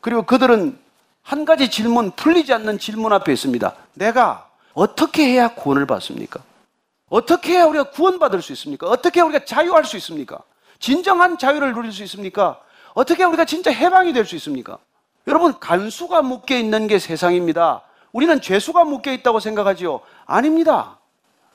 [0.00, 0.78] 그리고 그들은
[1.22, 3.74] 한 가지 질문, 풀리지 않는 질문 앞에 있습니다.
[3.94, 6.40] 내가 어떻게 해야 구원을 받습니까?
[7.08, 8.88] 어떻게 해야 우리가 구원받을 수 있습니까?
[8.88, 10.38] 어떻게 우리가 자유할 수 있습니까?
[10.78, 12.60] 진정한 자유를 누릴 수 있습니까?
[12.94, 14.78] 어떻게 우리가 진짜 해방이 될 수 있습니까?
[15.26, 17.82] 여러분, 간수가 묶여 있는 게 세상입니다.
[18.12, 20.00] 우리는 죄수가 묶여 있다고 생각하지요.
[20.26, 20.98] 아닙니다.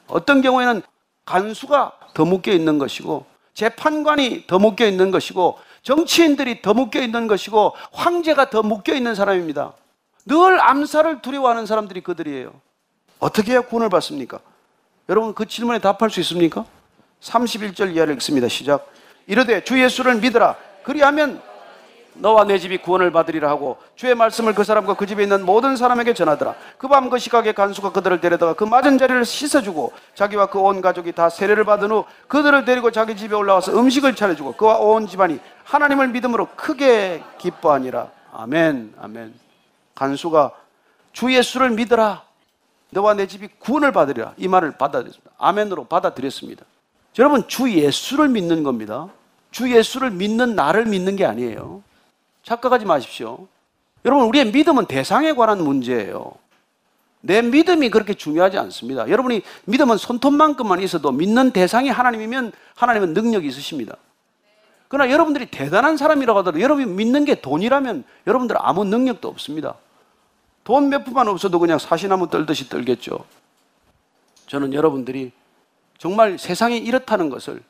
[0.07, 0.81] 어떤 경우에는
[1.25, 7.73] 간수가 더 묶여 있는 것이고 재판관이 더 묶여 있는 것이고 정치인들이 더 묶여 있는 것이고
[7.91, 9.73] 황제가 더 묶여 있는 사람입니다.
[10.25, 12.53] 늘 암살을 두려워하는 사람들이 그들이에요.
[13.19, 14.39] 어떻게 해야 구원을 받습니까?
[15.09, 16.65] 여러분 그 질문에 답할 수 있습니까?
[17.21, 18.47] 31절 이하를 읽습니다.
[18.47, 18.91] 시작.
[19.25, 20.55] 이르되 주 예수를 믿으라.
[20.83, 21.41] 그리하면
[22.19, 26.13] 너와 내 집이 구원을 받으리라 하고 주의 말씀을 그 사람과 그 집에 있는 모든 사람에게
[26.13, 26.55] 전하더라.
[26.77, 31.11] 그 밤 그 시각에 간수가 그들을 데려다가 그 맞은 자리를 씻어주고 자기와 그 온 가족이
[31.13, 36.09] 다 세례를 받은 후 그들을 데리고 자기 집에 올라와서 음식을 차려주고 그와 온 집안이 하나님을
[36.09, 38.09] 믿음으로 크게 기뻐하니라.
[38.33, 39.33] 아멘, 아멘.
[39.95, 40.51] 간수가
[41.13, 42.23] 주 예수를 믿으라.
[42.91, 44.33] 너와 내 집이 구원을 받으리라.
[44.37, 45.31] 이 말을 받아들였습니다.
[45.37, 46.63] 아멘으로 받아들였습니다.
[47.19, 49.07] 여러분, 주 예수를 믿는 겁니다.
[49.51, 51.81] 주 예수를 믿는 나를 믿는 게 아니에요.
[52.47, 53.45] 착각하지 마십시오.
[54.05, 56.31] 여러분, 우리의 믿음은 대상에 관한 문제예요.
[57.19, 59.09] 내 믿음이 그렇게 중요하지 않습니다.
[59.09, 63.97] 여러분이 믿음은 손톱만큼만 있어도 믿는 대상이 하나님이면 하나님은 능력이 있으십니다.
[64.87, 69.75] 그러나 여러분들이 대단한 사람이라고 하더라도 여러분이 믿는 게 돈이라면 여러분들 아무 능력도 없습니다.
[70.63, 73.25] 돈 몇 푼만 없어도 그냥 사시나무 떨듯이 떨겠죠.
[74.47, 75.33] 저는 여러분들이
[75.97, 77.61] 정말 세상이 이렇다는 것을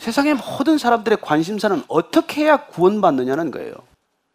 [0.00, 3.74] 세상의 모든 사람들의 관심사는 어떻게 해야 구원받느냐는 거예요.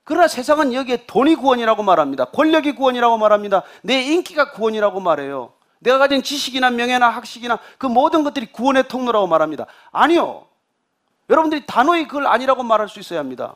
[0.04, 2.26] 그러나 세상은 여기에 돈이 구원이라고 말합니다.
[2.26, 3.64] 권력이 구원이라고 말합니다.
[3.82, 5.52] 내 인기가 구원이라고 말해요.
[5.80, 9.66] 내가 가진 지식이나 명예나 학식이나 그 모든 것들이 구원의 통로라고 말합니다.
[9.92, 10.46] 아니요.
[11.32, 13.56] 여러분들이 단호히 그걸 아니라고 말할 수 있어야 합니다.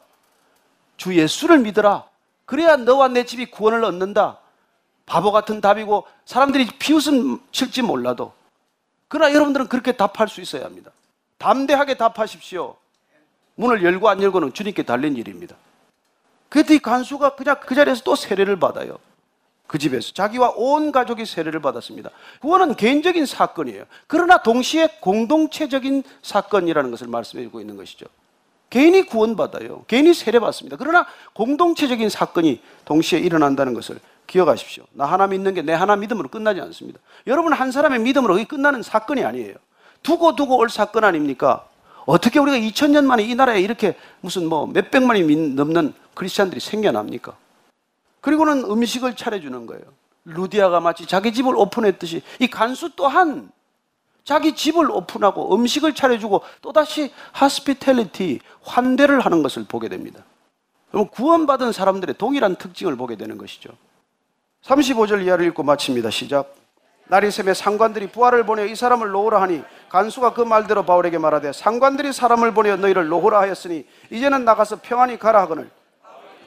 [0.98, 2.06] 주 예수를 믿어라.
[2.46, 4.40] 그래야 너와 내 집이 구원을 얻는다.
[5.06, 8.34] 바보 같은 답이고 사람들이 비웃음 칠지 몰라도
[9.08, 10.90] 그러나 여러분들은 그렇게 답할 수 있어야 합니다.
[11.40, 12.76] 담대하게 답하십시오.
[13.56, 15.56] 문을 열고 안 열고는 주님께 달린 일입니다.
[16.50, 18.98] 그랬더니 간수가 그냥 그 자리에서 또 세례를 받아요.
[19.68, 22.10] 그 집에서 자기와 온 가족이 세례를 받았습니다.
[22.42, 23.84] 구원은 개인적인 사건이에요.
[24.08, 28.08] 그러나 동시에 공동체적인 사건이라는 것을 말씀해 주고 있는 것이죠.
[28.72, 29.84] 개인이 구원받아요.
[29.88, 30.78] 개인이 세례받습니다.
[30.78, 34.86] 그러나 공동체적인 사건이 동시에 일어난다는 것을 기억하십시오.
[34.92, 37.00] 나 하나 믿는 게 내 하나 믿음으로 끝나지 않습니다.
[37.28, 39.56] 여러분 한 사람의 믿음으로 끝나는 사건이 아니에요.
[40.04, 41.66] 두고 두고 올 사건 아닙니까?
[42.06, 47.36] 어떻게 우리가 2000년 만에 이 나라에 이렇게 무슨 뭐 몇백만이 넘는 크리스찬들이 생겨납니까?
[48.22, 49.84] 그리고는 음식을 차려주는 거예요.
[50.26, 53.52] 루디아가 마치 자기 집을 오픈했듯이 이 간수 또한
[54.24, 60.24] 자기 집을 오픈하고 음식을 차려주고 또다시 하스피텔리티, 환대를 하는 것을 보게 됩니다.
[60.92, 63.70] 그럼 구원받은 사람들의 동일한 특징을 보게 되는 것이죠.
[64.64, 66.10] 35절 이하를 읽고 마칩니다.
[66.10, 66.59] 시작.
[67.32, 72.54] 새매 상관들이 부하를 보내 이 사람을 놓으라 하니 간수가 그 말대로 바울에게 말하되 상관들이 사람을
[72.54, 75.70] 보내 너희를 놓으라 하였으니 이제는 나가서 평안히 가라 하거늘.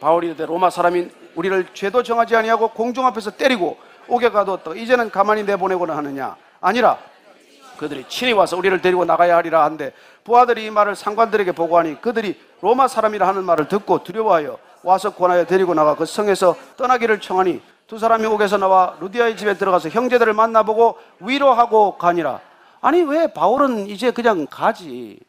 [0.00, 3.76] 바울이 이르되 로마 사람인 우리를 죄도 정하지 아니하고 공중 앞에서 때리고
[4.08, 4.74] 옥에 가두었다.
[4.74, 6.36] 이제는 가만히 내보내고는 하느냐?
[6.60, 6.98] 아니라
[7.76, 9.92] 그들이 친히 와서 우리를 데리고 나가야 하리라 한데
[10.22, 15.74] 부하들이 이 말을 상관들에게 보고하니 그들이 로마 사람이라 하는 말을 듣고 두려워하여 와서 권하여 데리고
[15.74, 17.60] 나가 그 성에서 떠나기를 청하니
[17.93, 22.40] 두 사람이 옥에서 나와 루디아의 집에 들어가서 형제들을 만나보고 위로하고 가니라.
[22.80, 25.20] 아니 왜 바울은 이제 그냥 가지?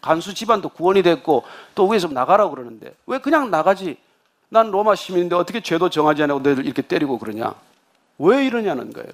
[0.00, 1.42] 간수 집안도 구원이 됐고
[1.74, 3.98] 또 위에서 나가라고 그러는데 왜 그냥 나가지?
[4.50, 7.54] 난 로마 시민인데 어떻게 죄도 정하지 않고 너희들 이렇게 때리고 그러냐?
[8.18, 9.10] 왜 이러냐는 거예요.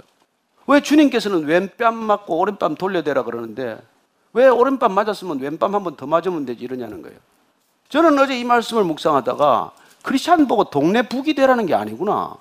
[0.66, 3.79] 왜 주님께서는 왼뺨 맞고 오른뺨 돌려대라 그러는데
[4.35, 7.16] 왜 오른뺨 맞았으면 왼뺨 한 번 더 맞으면 되지 이러냐는 거예요.
[7.89, 9.70] 저는 어제 이 말씀을 묵상하다가
[10.03, 12.37] 크리스찬 보고 동네 북이 되라는 게 아니구나.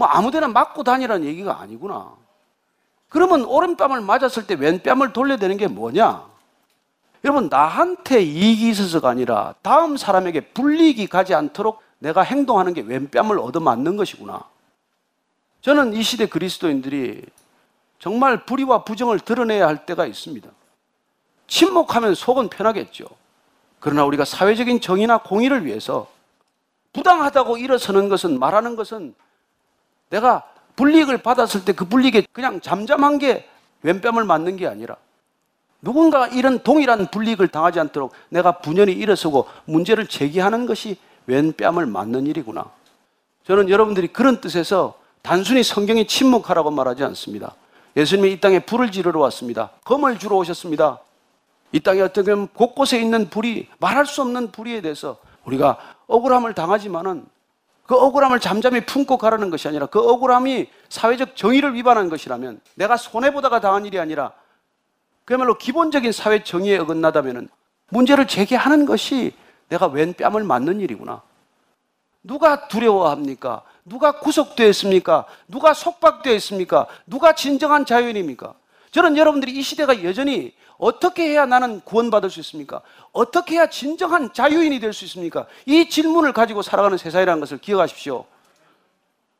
[0.00, 2.14] 뭐 아무데나 맞고 다니라는 얘기가 아니구나.
[3.10, 6.24] 그러면 오른뺨을 맞았을 때 왼뺨을 돌려대는 게 뭐냐?
[7.22, 13.98] 여러분, 나한테 이익이 있어서가 아니라 다음 사람에게 불이익이 가지 않도록 내가 행동하는 게 왼뺨을 얻어맞는
[13.98, 14.42] 것이구나.
[15.60, 17.22] 저는 이 시대 그리스도인들이
[17.98, 20.48] 정말 불의와 부정을 드러내야 할 때가 있습니다.
[21.46, 23.04] 침묵하면 속은 편하겠죠.
[23.80, 26.08] 그러나 우리가 사회적인 정의나 공의를 위해서
[26.94, 29.14] 부당하다고 일어서는 것은 말하는 것은
[30.10, 30.44] 내가
[30.76, 33.48] 불이익을 받았을 때 그 불이익에 그냥 잠잠한 게
[33.82, 34.96] 왼뺨을 맞는 게 아니라
[35.82, 42.66] 누군가 이런 동일한 불이익을 당하지 않도록 내가 분연히 일어서고 문제를 제기하는 것이 왼뺨을 맞는 일이구나.
[43.44, 47.54] 저는 여러분들이 그런 뜻에서 단순히 성경이 침묵하라고 말하지 않습니다.
[47.96, 49.70] 예수님이 이 땅에 불을 지르러 왔습니다.
[49.84, 50.98] 검을 주러 오셨습니다.
[51.72, 57.24] 이 땅에 어떻게 보면 곳곳에 있는 불이 말할 수 없는 불의에 대해서 우리가 억울함을 당하지만은
[57.90, 63.58] 그 억울함을 잠잠히 품고 가라는 것이 아니라 그 억울함이 사회적 정의를 위반한 것이라면 내가 손해보다가
[63.58, 64.30] 당한 일이 아니라
[65.24, 67.48] 그야말로 기본적인 사회 정의에 어긋나다면
[67.88, 69.32] 문제를 제기하는 것이
[69.70, 71.22] 내가 왼 뺨을 맞는 일이구나.
[72.22, 73.62] 누가 두려워합니까?
[73.84, 75.24] 누가 구속되어 있습니까?
[75.48, 76.86] 누가 속박되어 있습니까?
[77.06, 78.54] 누가 진정한 자유인입니까?
[78.90, 82.80] 저는 여러분들이 이 시대가 여전히 어떻게 해야 나는 구원받을 수 있습니까?
[83.12, 85.46] 어떻게 해야 진정한 자유인이 될 수 있습니까?
[85.66, 88.24] 이 질문을 가지고 살아가는 세상이라는 것을 기억하십시오.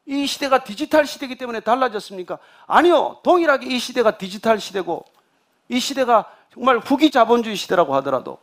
[0.07, 2.39] 이 시대가 디지털 시대이기 때문에 달라졌습니까?
[2.67, 3.19] 아니요.
[3.23, 5.05] 동일하게 이 시대가 디지털 시대고
[5.69, 8.39] 이 시대가 정말 후기 자본주의 시대라고 하더라도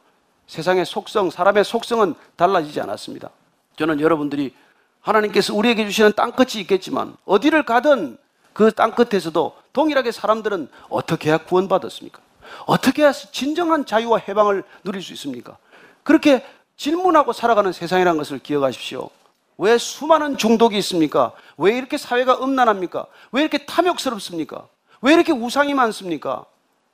[0.47, 3.29] 세상의 속성, 사람의 속성은 달라지지 않았습니다.
[3.77, 4.55] 저는 여러분들이
[5.01, 8.17] 하나님께서 우리에게 주시는 땅끝이 있겠지만 어디를 가든
[8.57, 12.19] 그 땅 끝에서도 동일하게 사람들은 어떻게 해야 구원받았습니까?
[12.65, 15.57] 어떻게 해야 진정한 자유와 해방을 누릴 수 있습니까?
[16.01, 16.43] 그렇게
[16.75, 19.11] 질문하고 살아가는 세상이라는 것을 기억하십시오.
[19.59, 21.33] 왜 수많은 중독이 있습니까?
[21.57, 23.05] 왜 이렇게 사회가 음란합니까?
[23.31, 24.65] 왜 이렇게 탐욕스럽습니까?
[25.01, 26.45] 왜 이렇게 우상이 많습니까?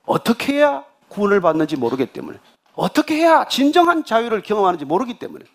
[0.06, 2.40] 어떻게 해야 구원을 받는지 모르기 때문에
[2.76, 5.45] 어떻게 해야 진정한 자유를 경험하는지 모르기 때문에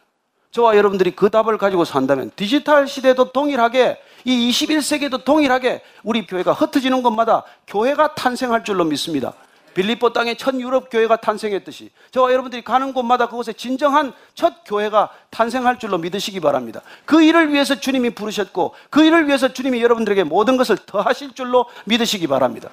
[0.53, 7.03] 저와 여러분들이 그 답을 가지고 산다면 디지털 시대도 동일하게 이 21세기도 동일하게 우리 교회가 흩어지는
[7.03, 9.33] 것마다 교회가 탄생할 줄로 믿습니다.
[9.73, 15.79] 빌리포 땅에 첫 유럽 교회가 탄생했듯이 저와 여러분들이 가는 곳마다 그곳에 진정한 첫 교회가 탄생할
[15.79, 16.83] 줄로 믿으시기 바랍니다.
[17.07, 22.27] 그 일을 위해서 주님이 부르셨고 그 일을 위해서 주님이 여러분들에게 모든 것을 더하실 줄로 믿으시기
[22.27, 22.69] 바랍니다.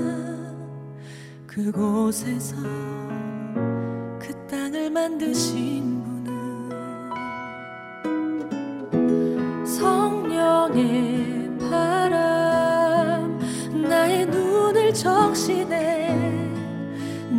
[1.46, 2.56] 그곳에서
[4.20, 6.01] 그 땅을 만드신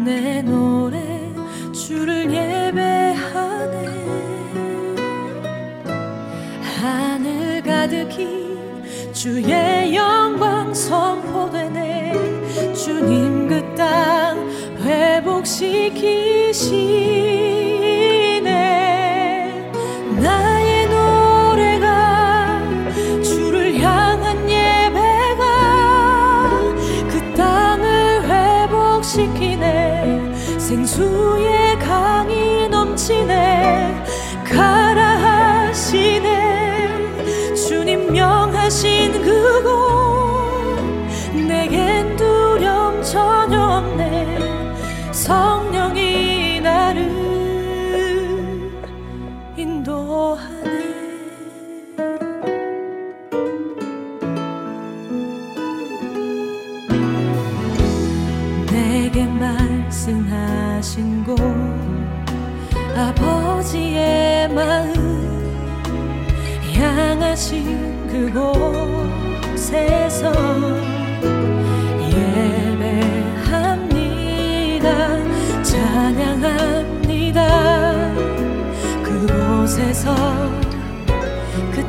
[0.05, 0.99] 내 노래
[1.73, 3.87] 주를 예배하네.
[6.81, 8.43] 하늘 가득히
[9.13, 12.13] 주의 영광 선포되네.
[12.75, 14.37] 주님 그 땅
[14.81, 16.63] 회복시키시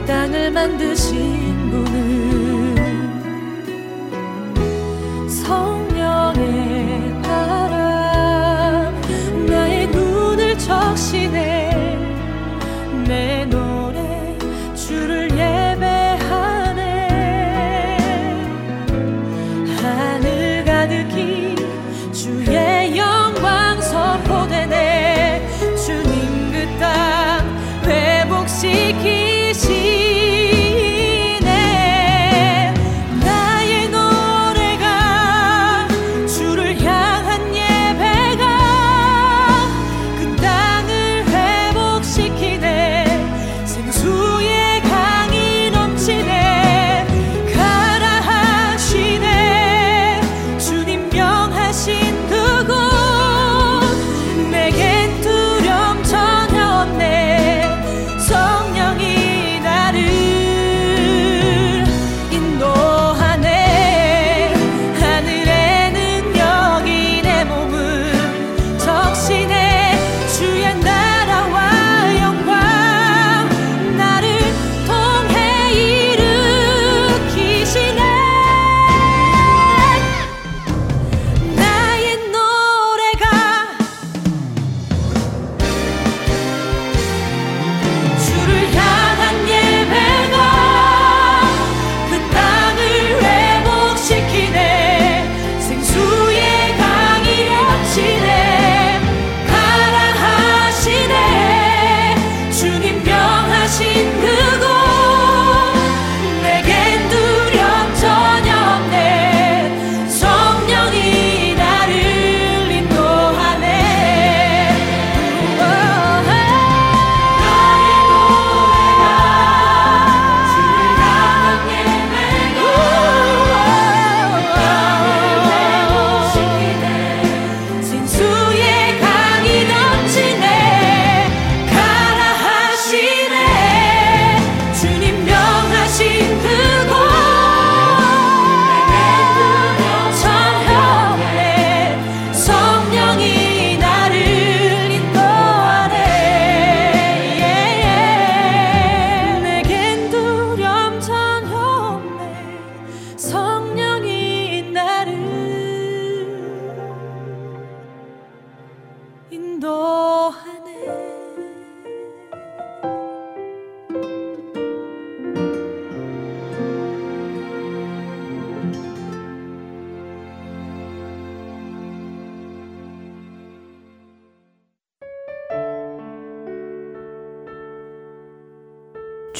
[0.05, 1.42] 땅을 만드신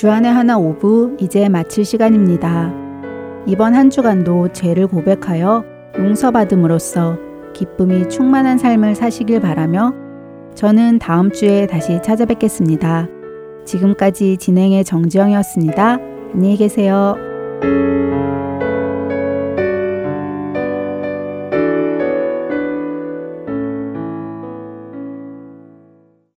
[0.04, 2.74] 주안의 하나 오부 이제 마칠 시간입니다.
[3.46, 5.64] 이번 한 주간도 죄를 고백하여
[5.98, 7.18] 용서받음으로써
[7.54, 9.94] 기쁨이 충만한 삶을 사시길 바라며
[10.56, 13.08] 저는 다음 주에 다시 찾아뵙겠습니다.
[13.64, 15.98] 지금까지 진행의 정지영이었습니다.
[16.34, 17.16] 안녕히 계세요.